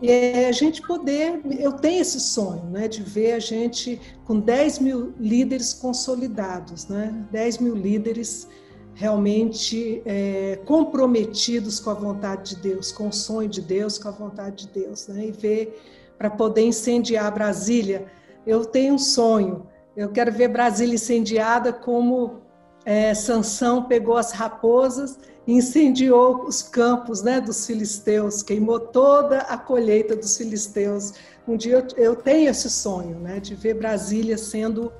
e 0.00 0.10
é 0.10 0.48
a 0.48 0.52
gente 0.52 0.82
poder, 0.82 1.40
eu 1.58 1.72
tenho 1.72 2.02
esse 2.02 2.20
sonho, 2.20 2.64
né, 2.64 2.86
de 2.86 3.02
ver 3.02 3.32
a 3.32 3.38
gente 3.38 3.98
com 4.26 4.38
10 4.38 4.78
mil 4.80 5.14
líderes 5.18 5.72
consolidados, 5.72 6.86
né, 6.86 7.14
10 7.32 7.58
mil 7.58 7.74
líderes 7.74 8.46
realmente 8.92 10.02
é, 10.04 10.58
comprometidos 10.66 11.80
com 11.80 11.90
a 11.90 11.94
vontade 11.94 12.54
de 12.54 12.62
Deus, 12.62 12.92
com 12.92 13.08
o 13.08 13.12
sonho 13.12 13.48
de 13.48 13.62
Deus, 13.62 13.96
com 13.96 14.08
a 14.08 14.12
vontade 14.12 14.66
de 14.66 14.80
Deus, 14.80 15.08
né, 15.08 15.28
e 15.28 15.32
ver 15.32 15.82
para 16.18 16.30
poder 16.30 16.62
incendiar 16.62 17.32
Brasília. 17.32 18.06
Eu 18.46 18.64
tenho 18.64 18.94
um 18.94 18.98
sonho 18.98 19.66
Eu 19.96 20.10
quero 20.10 20.30
ver 20.30 20.48
Brasília 20.48 20.94
incendiada 20.94 21.72
como 21.72 22.42
é, 22.86 23.12
Sansão 23.14 23.82
pegou 23.82 24.16
as 24.16 24.30
raposas 24.30 25.18
e 25.44 25.52
incendiou 25.52 26.44
os 26.46 26.62
campos 26.62 27.20
né, 27.20 27.40
dos 27.40 27.66
filisteus, 27.66 28.44
queimou 28.44 28.78
toda 28.78 29.40
a 29.40 29.58
colheita 29.58 30.14
dos 30.14 30.36
filisteus. 30.36 31.14
Um 31.48 31.56
dia 31.56 31.84
eu, 31.96 32.04
eu 32.04 32.16
tenho 32.16 32.48
esse 32.48 32.70
sonho 32.70 33.18
né, 33.18 33.40
de 33.40 33.56
ver 33.56 33.74
Brasília 33.74 34.38
sendo 34.38 34.92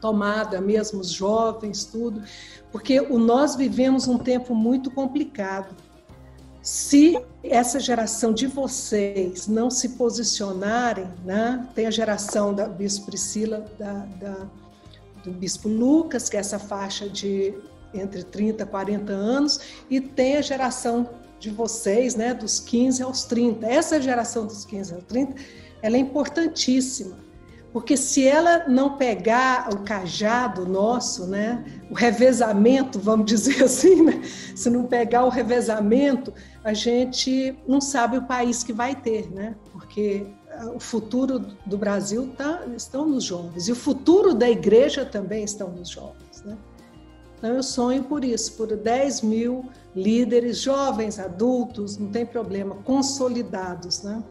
tomada, 0.00 0.60
mesmo 0.60 1.00
os 1.00 1.10
jovens, 1.10 1.84
tudo, 1.84 2.22
porque 2.72 3.00
o, 3.00 3.16
nós 3.16 3.54
vivemos 3.54 4.08
um 4.08 4.18
tempo 4.18 4.52
muito 4.52 4.90
complicado. 4.90 5.76
Se 6.60 7.16
essa 7.44 7.78
geração 7.78 8.32
de 8.32 8.48
vocês 8.48 9.46
não 9.46 9.70
se 9.70 9.90
posicionarem, 9.90 11.08
né, 11.24 11.64
tem 11.76 11.86
a 11.86 11.90
geração 11.92 12.52
da 12.52 12.68
Bispo 12.68 13.06
Priscila, 13.06 13.64
da, 13.78 13.92
da 14.20 14.46
do 15.24 15.30
Bispo 15.30 15.68
Lucas, 15.68 16.28
que 16.28 16.36
é 16.36 16.40
essa 16.40 16.58
faixa 16.58 17.08
de 17.08 17.54
entre 17.92 18.22
30 18.22 18.62
e 18.62 18.66
40 18.66 19.12
anos, 19.12 19.60
e 19.88 20.00
tem 20.00 20.36
a 20.36 20.42
geração 20.42 21.08
de 21.38 21.50
vocês, 21.50 22.14
né, 22.14 22.34
dos 22.34 22.60
15 22.60 23.02
aos 23.02 23.24
30. 23.24 23.66
Essa 23.66 24.00
geração 24.00 24.46
dos 24.46 24.64
15 24.64 24.94
aos 24.94 25.04
30, 25.04 25.34
ela 25.80 25.96
é 25.96 26.00
importantíssima, 26.00 27.16
porque 27.72 27.96
se 27.96 28.26
ela 28.26 28.66
não 28.68 28.96
pegar 28.96 29.68
o 29.72 29.84
cajado 29.84 30.66
nosso, 30.66 31.26
né, 31.26 31.64
o 31.90 31.94
revezamento, 31.94 32.98
vamos 32.98 33.26
dizer 33.26 33.62
assim, 33.64 34.02
né, 34.02 34.20
se 34.54 34.68
não 34.68 34.84
pegar 34.84 35.24
o 35.24 35.28
revezamento, 35.28 36.32
a 36.64 36.74
gente 36.74 37.56
não 37.66 37.80
sabe 37.80 38.18
o 38.18 38.26
país 38.26 38.62
que 38.64 38.72
vai 38.72 38.94
ter, 38.94 39.30
né, 39.30 39.54
porque 39.72 40.26
o 40.74 40.80
futuro 40.80 41.38
do 41.66 41.78
Brasil 41.78 42.32
tá, 42.36 42.62
estão 42.76 43.06
nos 43.06 43.24
jovens 43.24 43.68
e 43.68 43.72
o 43.72 43.76
futuro 43.76 44.34
da 44.34 44.48
igreja 44.48 45.04
também 45.04 45.44
estão 45.44 45.70
nos 45.70 45.88
jovens. 45.88 46.42
Né? 46.44 46.56
Então 47.38 47.54
eu 47.54 47.62
sonho 47.62 48.02
por 48.02 48.24
isso, 48.24 48.56
por 48.56 48.76
10 48.76 49.22
mil 49.22 49.64
líderes, 49.94 50.58
jovens, 50.58 51.18
adultos, 51.18 51.96
não 51.96 52.10
tem 52.10 52.26
problema, 52.26 52.74
consolidados. 52.84 54.02
Né? 54.02 54.22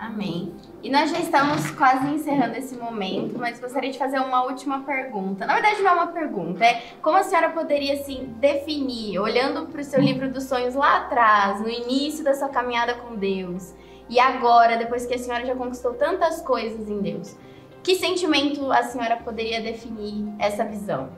Amém. 0.00 0.54
E 0.82 0.88
nós 0.88 1.10
já 1.10 1.18
estamos 1.18 1.70
quase 1.72 2.06
encerrando 2.08 2.56
esse 2.56 2.74
momento, 2.74 3.38
mas 3.38 3.60
gostaria 3.60 3.90
de 3.90 3.98
fazer 3.98 4.18
uma 4.18 4.44
última 4.44 4.80
pergunta. 4.80 5.44
Na 5.44 5.52
verdade, 5.52 5.82
não 5.82 5.90
é 5.90 5.92
uma 5.92 6.06
pergunta, 6.06 6.64
é 6.64 6.82
como 7.02 7.18
a 7.18 7.22
senhora 7.22 7.50
poderia 7.50 7.92
assim 7.92 8.34
definir, 8.38 9.18
olhando 9.18 9.66
para 9.66 9.82
o 9.82 9.84
seu 9.84 10.00
livro 10.00 10.30
dos 10.32 10.44
sonhos 10.44 10.74
lá 10.74 11.02
atrás, 11.02 11.60
no 11.60 11.68
início 11.68 12.24
da 12.24 12.32
sua 12.32 12.48
caminhada 12.48 12.94
com 12.94 13.14
Deus, 13.14 13.74
e 14.10 14.18
agora, 14.18 14.76
depois 14.76 15.06
que 15.06 15.14
a 15.14 15.18
senhora 15.18 15.46
já 15.46 15.54
conquistou 15.54 15.94
tantas 15.94 16.42
coisas 16.42 16.88
em 16.88 17.00
Deus, 17.00 17.36
que 17.80 17.94
sentimento 17.94 18.70
a 18.72 18.82
senhora 18.82 19.16
poderia 19.16 19.62
definir 19.62 20.34
essa 20.38 20.64
visão? 20.64 21.08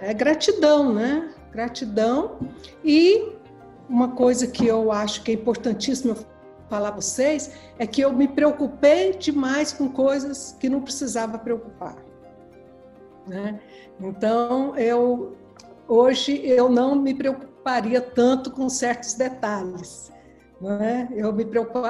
É 0.00 0.14
gratidão, 0.14 0.94
né? 0.94 1.32
Gratidão. 1.52 2.38
E 2.82 3.34
uma 3.86 4.08
coisa 4.08 4.46
que 4.46 4.66
eu 4.66 4.90
acho 4.90 5.22
que 5.22 5.30
é 5.30 5.34
importantíssimo 5.34 6.16
falar 6.70 6.88
a 6.88 6.92
vocês 6.92 7.52
é 7.78 7.86
que 7.86 8.00
eu 8.00 8.12
me 8.12 8.26
preocupei 8.26 9.12
demais 9.12 9.72
com 9.72 9.90
coisas 9.90 10.56
que 10.58 10.70
não 10.70 10.80
precisava 10.80 11.38
preocupar. 11.38 11.96
Né? 13.26 13.60
Então, 14.00 14.74
eu 14.76 15.36
hoje 15.86 16.40
eu 16.46 16.70
não 16.70 16.94
me 16.94 17.12
preocuparia 17.12 18.00
tanto 18.00 18.50
com 18.50 18.70
certos 18.70 19.14
detalhes. 19.14 20.11
Né? 20.62 21.08
Eu 21.12 21.32
me 21.32 21.44
preocupo, 21.44 21.88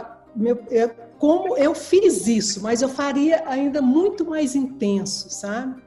eu, 0.71 0.91
como 1.19 1.59
eu 1.59 1.75
fiz 1.75 2.27
isso, 2.27 2.63
mas 2.63 2.81
eu 2.81 2.89
faria 2.89 3.47
ainda 3.47 3.83
muito 3.83 4.25
mais 4.25 4.55
intenso, 4.55 5.29
sabe? 5.29 5.83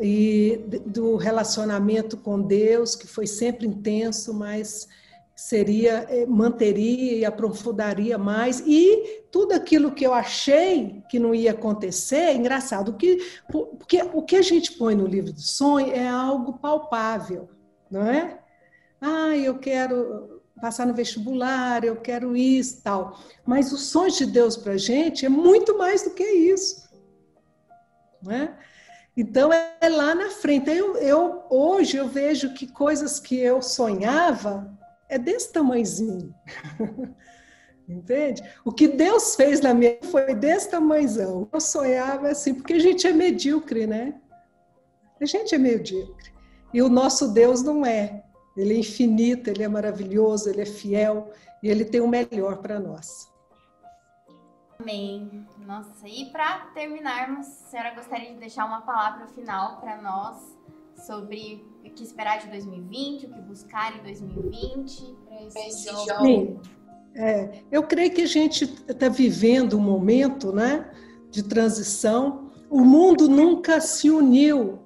E 0.00 0.64
do 0.86 1.16
relacionamento 1.16 2.16
com 2.16 2.40
Deus, 2.40 2.94
que 2.94 3.08
foi 3.08 3.26
sempre 3.26 3.66
intenso, 3.66 4.32
mas 4.32 4.86
seria 5.34 6.06
eh, 6.08 6.24
manteria 6.26 7.16
e 7.18 7.24
aprofundaria 7.24 8.16
mais 8.16 8.62
e 8.66 9.24
tudo 9.30 9.52
aquilo 9.52 9.92
que 9.92 10.06
eu 10.06 10.14
achei 10.14 11.02
que 11.10 11.18
não 11.18 11.34
ia 11.34 11.50
acontecer 11.50 12.16
é 12.16 12.34
engraçado 12.34 12.94
que 12.94 13.18
porque 13.52 14.02
o 14.14 14.22
que 14.22 14.34
a 14.34 14.40
gente 14.40 14.72
põe 14.72 14.94
no 14.94 15.06
livro 15.06 15.34
do 15.34 15.40
sonho 15.40 15.92
é 15.92 16.08
algo 16.08 16.54
palpável 16.54 17.50
não 17.90 18.00
é 18.06 18.38
ah 18.98 19.36
eu 19.36 19.58
quero 19.58 20.35
passar 20.60 20.86
no 20.86 20.94
vestibular, 20.94 21.84
eu 21.84 21.96
quero 21.96 22.36
isso, 22.36 22.82
tal. 22.82 23.18
Mas 23.44 23.72
o 23.72 23.76
sonho 23.76 24.10
de 24.10 24.26
Deus 24.26 24.56
para 24.56 24.72
a 24.72 24.78
gente 24.78 25.26
é 25.26 25.28
muito 25.28 25.76
mais 25.76 26.02
do 26.02 26.10
que 26.10 26.24
isso. 26.24 26.88
Né? 28.22 28.56
Então 29.16 29.50
é 29.52 29.88
lá 29.88 30.14
na 30.14 30.30
frente. 30.30 30.70
Eu, 30.70 30.96
eu, 30.96 31.44
hoje 31.50 31.96
eu 31.96 32.08
vejo 32.08 32.54
que 32.54 32.66
coisas 32.66 33.20
que 33.20 33.38
eu 33.38 33.62
sonhava 33.62 34.70
é 35.08 35.18
desse 35.18 35.52
tamanhozinho. 35.52 36.34
Entende? 37.88 38.42
O 38.64 38.72
que 38.72 38.88
Deus 38.88 39.36
fez 39.36 39.60
na 39.60 39.72
minha 39.72 39.98
foi 40.10 40.34
desse 40.34 40.70
tamanhozão. 40.70 41.48
Eu 41.52 41.60
sonhava 41.60 42.28
assim, 42.28 42.52
porque 42.52 42.74
a 42.74 42.78
gente 42.80 43.06
é 43.06 43.12
medíocre, 43.12 43.86
né? 43.86 44.14
A 45.20 45.24
gente 45.24 45.54
é 45.54 45.58
medíocre. 45.58 46.32
E 46.74 46.82
o 46.82 46.88
nosso 46.88 47.32
Deus 47.32 47.62
não 47.62 47.86
é. 47.86 48.24
Ele 48.56 48.74
é 48.74 48.78
infinito, 48.78 49.50
ele 49.50 49.62
é 49.62 49.68
maravilhoso, 49.68 50.48
ele 50.48 50.62
é 50.62 50.66
fiel 50.66 51.30
e 51.62 51.68
ele 51.68 51.84
tem 51.84 52.00
o 52.00 52.08
melhor 52.08 52.58
para 52.58 52.80
nós. 52.80 53.30
Amém. 54.78 55.46
Nossa, 55.66 56.08
e 56.08 56.26
para 56.26 56.66
terminarmos, 56.74 57.46
a 57.46 57.70
senhora 57.70 57.94
gostaria 57.94 58.32
de 58.32 58.38
deixar 58.38 58.66
uma 58.66 58.82
palavra 58.82 59.26
final 59.28 59.80
para 59.80 60.00
nós 60.00 60.56
sobre 61.06 61.64
o 61.84 61.90
que 61.90 62.02
esperar 62.02 62.38
de 62.38 62.48
2020, 62.48 63.26
o 63.26 63.28
que 63.30 63.40
buscar 63.42 63.96
em 63.98 64.02
2020 64.02 65.16
para 65.52 65.66
esse 65.66 65.88
jovem? 66.06 66.60
Sim. 66.62 66.76
É, 67.14 67.62
eu 67.72 67.82
creio 67.82 68.12
que 68.12 68.22
a 68.22 68.26
gente 68.26 68.64
está 68.86 69.08
vivendo 69.08 69.78
um 69.78 69.80
momento 69.80 70.52
né, 70.52 70.90
de 71.30 71.42
transição. 71.42 72.50
O 72.68 72.80
mundo 72.80 73.28
nunca 73.28 73.80
se 73.80 74.10
uniu 74.10 74.78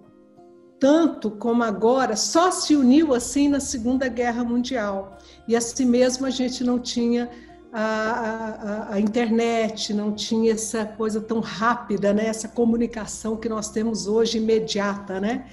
tanto 0.81 1.31
como 1.31 1.63
agora, 1.63 2.17
só 2.17 2.51
se 2.51 2.75
uniu 2.75 3.13
assim 3.15 3.49
na 3.49 3.61
Segunda 3.61 4.09
Guerra 4.09 4.43
Mundial. 4.43 5.19
E 5.47 5.55
assim 5.55 5.85
mesmo 5.85 6.27
a 6.27 6.31
gente 6.31 6.65
não 6.65 6.79
tinha 6.79 7.31
a, 7.71 7.83
a, 7.83 8.95
a, 8.95 9.01
internet, 9.01 9.93
não 9.93 10.13
tinha 10.13 10.53
essa 10.53 10.87
coisa 10.87 11.21
tão 11.21 11.41
rápida, 11.41 12.15
né? 12.15 12.27
essa 12.27 12.49
comunicação 12.49 13.37
que 13.37 13.49
nós 13.49 13.69
temos 13.69 14.07
hoje 14.07 14.39
imediata. 14.39 15.21
Né? 15.21 15.45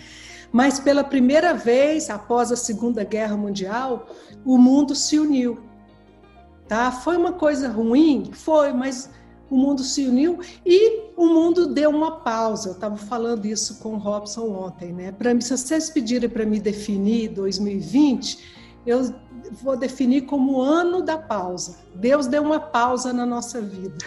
Mas 0.51 0.79
pela 0.79 1.03
primeira 1.03 1.53
vez, 1.53 2.09
após 2.09 2.49
a 2.49 2.55
Segunda 2.55 3.03
Guerra 3.03 3.35
Mundial, 3.35 4.07
o 4.45 4.57
mundo 4.57 4.95
se 4.95 5.19
uniu. 5.19 5.59
Tá? 6.69 6.89
Foi 6.89 7.17
uma 7.17 7.33
coisa 7.33 7.67
ruim? 7.67 8.31
Foi, 8.33 8.71
mas 8.71 9.09
o 9.49 9.57
mundo 9.57 9.83
se 9.83 10.07
uniu 10.07 10.39
e 10.65 11.06
o 11.17 11.25
mundo 11.25 11.73
deu 11.73 11.89
uma 11.89 12.19
pausa. 12.19 12.69
Eu 12.69 12.73
estava 12.73 12.95
falando 12.95 13.45
isso 13.47 13.79
com 13.79 13.95
o 13.95 13.97
Robson 13.97 14.49
ontem, 14.51 14.93
né? 14.93 15.11
Para 15.11 15.33
mim, 15.33 15.41
se 15.41 15.57
vocês 15.57 15.89
pedirem 15.89 16.29
para 16.29 16.45
me 16.45 16.59
definir 16.59 17.29
2020, 17.29 18.37
eu 18.85 19.15
vou 19.51 19.75
definir 19.75 20.21
como 20.21 20.59
o 20.59 20.61
ano 20.61 21.01
da 21.01 21.17
pausa. 21.17 21.79
Deus 21.95 22.27
deu 22.27 22.43
uma 22.43 22.59
pausa 22.59 23.11
na 23.11 23.25
nossa 23.25 23.59
vida, 23.59 23.97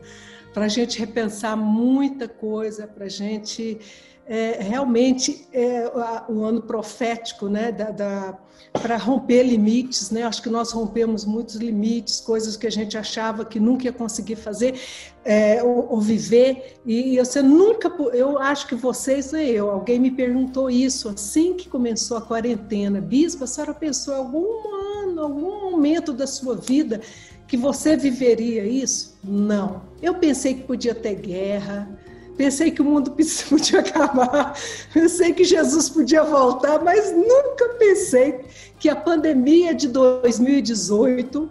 para 0.52 0.66
a 0.66 0.68
gente 0.68 0.98
repensar 0.98 1.56
muita 1.56 2.28
coisa, 2.28 2.86
para 2.86 3.06
a 3.06 3.08
gente 3.08 3.80
é, 4.28 4.58
realmente 4.60 5.48
é, 5.52 5.90
o 6.28 6.44
ano 6.44 6.62
profético, 6.62 7.48
né, 7.48 7.72
da, 7.72 7.90
da 7.90 8.38
para 8.72 8.96
romper 8.96 9.44
limites, 9.44 10.10
né? 10.10 10.22
Acho 10.24 10.42
que 10.42 10.50
nós 10.50 10.72
rompemos 10.72 11.24
muitos 11.24 11.56
limites, 11.56 12.20
coisas 12.20 12.56
que 12.56 12.66
a 12.66 12.70
gente 12.70 12.98
achava 12.98 13.44
que 13.44 13.58
nunca 13.58 13.86
ia 13.86 13.92
conseguir 13.92 14.36
fazer 14.36 14.78
é, 15.24 15.62
ou, 15.62 15.92
ou, 15.92 16.00
viver. 16.00 16.76
E 16.84 17.18
você 17.18 17.40
nunca, 17.40 17.88
eu 18.12 18.38
acho 18.38 18.66
que 18.66 18.74
vocês 18.74 19.32
nem 19.32 19.48
eu. 19.48 19.70
Alguém 19.70 19.98
me 19.98 20.10
perguntou 20.10 20.70
isso 20.70 21.08
assim 21.08 21.54
que 21.54 21.68
começou 21.68 22.18
a 22.18 22.22
quarentena. 22.22 23.00
Bispo, 23.00 23.44
a 23.44 23.46
senhora 23.46 23.74
pensou 23.74 24.14
algum 24.14 24.46
ano, 25.02 25.22
algum 25.22 25.70
momento 25.70 26.12
da 26.12 26.26
sua 26.26 26.54
vida 26.54 27.00
que 27.46 27.56
você 27.56 27.96
viveria 27.96 28.64
isso? 28.64 29.18
Não. 29.24 29.82
Eu 30.02 30.14
pensei 30.16 30.54
que 30.54 30.64
podia 30.64 30.94
ter 30.94 31.14
guerra 31.14 31.88
Pensei 32.38 32.70
que 32.70 32.80
o 32.80 32.84
mundo 32.84 33.10
podia 33.50 33.80
acabar, 33.80 34.56
pensei 34.94 35.34
que 35.34 35.42
Jesus 35.42 35.90
podia 35.90 36.22
voltar, 36.22 36.82
mas 36.84 37.12
nunca 37.12 37.70
pensei 37.70 38.44
que 38.78 38.88
a 38.88 38.94
pandemia 38.94 39.74
de 39.74 39.88
2018, 39.88 41.50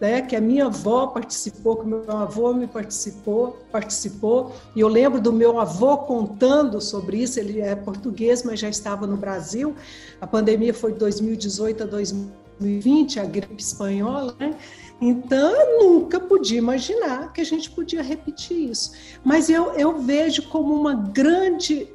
né, 0.00 0.20
que 0.22 0.34
a 0.34 0.40
minha 0.40 0.66
avó 0.66 1.06
participou, 1.06 1.76
que 1.76 1.86
meu 1.86 2.04
avô 2.10 2.52
me 2.52 2.66
participou, 2.66 3.58
participou, 3.70 4.52
e 4.74 4.80
eu 4.80 4.88
lembro 4.88 5.20
do 5.20 5.32
meu 5.32 5.60
avô 5.60 5.98
contando 5.98 6.80
sobre 6.80 7.18
isso, 7.18 7.38
ele 7.38 7.60
é 7.60 7.76
português, 7.76 8.42
mas 8.42 8.58
já 8.58 8.68
estava 8.68 9.06
no 9.06 9.16
Brasil. 9.16 9.76
A 10.20 10.26
pandemia 10.26 10.74
foi 10.74 10.92
de 10.92 10.98
2018 10.98 11.84
a 11.84 11.86
2020 11.86 12.48
2020, 12.60 13.20
a 13.20 13.24
gripe 13.24 13.62
espanhola, 13.62 14.34
né? 14.38 14.56
Então, 15.00 15.50
eu 15.54 15.78
nunca 15.78 16.18
podia 16.18 16.58
imaginar 16.58 17.32
que 17.32 17.40
a 17.40 17.44
gente 17.44 17.70
podia 17.70 18.02
repetir 18.02 18.70
isso. 18.70 18.92
Mas 19.24 19.48
eu, 19.48 19.72
eu 19.74 19.98
vejo 19.98 20.48
como 20.48 20.74
uma 20.74 20.94
grande, 20.94 21.88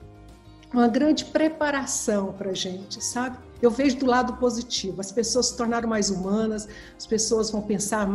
uma 0.74 0.88
grande 0.88 1.26
preparação 1.26 2.32
para 2.34 2.52
a 2.52 2.54
gente, 2.54 3.04
sabe? 3.04 3.38
Eu 3.62 3.70
vejo 3.70 3.98
do 3.98 4.06
lado 4.06 4.34
positivo. 4.38 5.02
As 5.02 5.12
pessoas 5.12 5.48
se 5.48 5.58
tornaram 5.58 5.88
mais 5.88 6.10
humanas, 6.10 6.68
as 6.98 7.06
pessoas 7.06 7.52
vão 7.52 7.62
pensar 7.62 8.08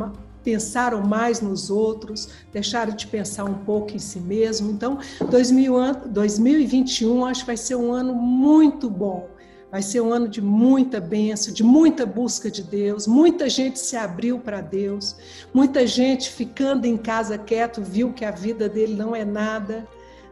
pensaram 0.42 1.03
mais 1.07 1.42
nos 1.42 1.68
outros, 1.68 2.29
deixaram 2.51 2.94
de 2.94 3.07
pensar 3.07 3.44
um 3.44 3.53
pouco 3.53 3.94
em 3.94 3.98
si 3.98 4.18
mesmo. 4.18 4.70
Então, 4.70 4.98
2021 5.29 7.27
acho 7.27 7.40
que 7.40 7.46
vai 7.46 7.57
ser 7.57 7.74
um 7.74 7.92
ano 7.92 8.14
muito 8.14 8.88
bom. 8.88 9.29
Vai 9.70 9.83
ser 9.83 10.00
um 10.00 10.12
ano 10.12 10.28
de 10.28 10.40
muita 10.40 10.98
bênção, 10.98 11.52
de 11.52 11.62
muita 11.62 12.07
busca 12.07 12.50
de 12.50 12.62
Deus. 12.62 13.07
Muita 13.07 13.50
gente 13.50 13.78
se 13.78 13.96
abriu 13.96 14.38
para 14.38 14.62
Deus. 14.62 15.14
Muita 15.52 15.87
gente 15.87 16.31
ficando 16.31 16.87
em 16.87 16.96
casa 16.96 17.37
quieto 17.37 17.83
viu 17.83 18.12
que 18.12 18.24
a 18.24 18.31
vida 18.31 18.66
dele 18.68 18.94
não 18.94 19.14
é 19.14 19.26
nada, 19.26 19.87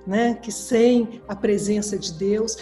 né? 0.07 0.35
Que 0.35 0.51
sem 0.51 1.21
a 1.29 1.37
presença 1.37 1.99
de 1.99 2.13
Deus. 2.15 2.57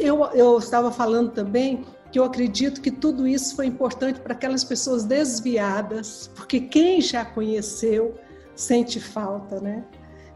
Eu, 0.00 0.24
eu 0.32 0.58
estava 0.58 0.90
falando 0.90 1.32
também 1.32 1.84
que 2.10 2.18
eu 2.18 2.24
acredito 2.24 2.80
que 2.80 2.90
tudo 2.90 3.28
isso 3.28 3.54
foi 3.54 3.66
importante 3.66 4.20
para 4.20 4.32
aquelas 4.32 4.64
pessoas 4.64 5.04
desviadas, 5.04 6.30
porque 6.34 6.60
quem 6.60 7.00
já 7.00 7.26
conheceu 7.26 8.14
sente 8.54 8.98
falta, 8.98 9.60
né? 9.60 9.84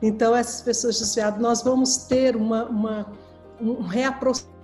Então, 0.03 0.37
essas 0.37 0.61
pessoas 0.61 0.99
desviadas, 0.99 1.41
nós 1.41 1.63
vamos 1.63 1.97
ter 2.05 2.37
uma, 2.37 2.65
uma, 2.65 3.13
um 3.61 3.81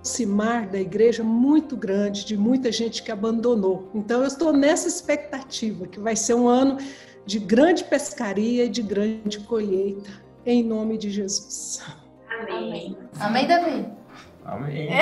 reaproximar 0.07 0.69
da 0.69 0.79
igreja 0.79 1.23
muito 1.23 1.75
grande, 1.75 2.25
de 2.25 2.37
muita 2.37 2.71
gente 2.71 3.03
que 3.03 3.11
abandonou. 3.11 3.89
Então, 3.93 4.21
eu 4.21 4.27
estou 4.27 4.53
nessa 4.53 4.87
expectativa, 4.87 5.85
que 5.87 5.99
vai 5.99 6.15
ser 6.15 6.35
um 6.35 6.47
ano 6.47 6.77
de 7.25 7.39
grande 7.39 7.83
pescaria 7.83 8.65
e 8.65 8.69
de 8.69 8.81
grande 8.81 9.39
colheita, 9.39 10.09
em 10.45 10.63
nome 10.63 10.97
de 10.97 11.09
Jesus. 11.09 11.83
Amém. 12.39 12.97
Amém, 13.19 13.47
Davi? 13.47 13.85
Amém. 14.45 14.89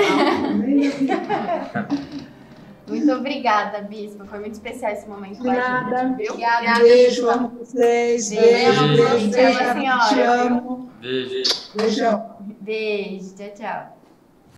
muito 2.88 3.12
obrigada, 3.12 3.82
Bispa. 3.82 4.26
Foi 4.26 4.40
muito 4.40 4.54
especial 4.54 4.92
esse 4.92 5.08
momento 5.08 5.38
com 5.38 5.44
Nada. 5.44 5.96
a 5.96 6.08
gente, 6.08 6.18
viu? 6.18 6.34
Obrigada, 6.34 6.80
beijo, 6.80 7.30
amo 7.30 7.50
vocês. 7.60 8.30
Beijo, 8.30 8.42
Beijo, 8.42 8.88
beijo, 8.88 9.04
beijo, 9.04 9.30
beijo, 9.30 9.60
senhora. 9.74 10.08
te 10.08 10.20
amo. 10.22 10.90
Beijo. 11.00 11.44
Beijão. 11.76 12.36
Beijo, 12.62 13.36
tchau, 13.36 13.50
tchau. 13.56 13.95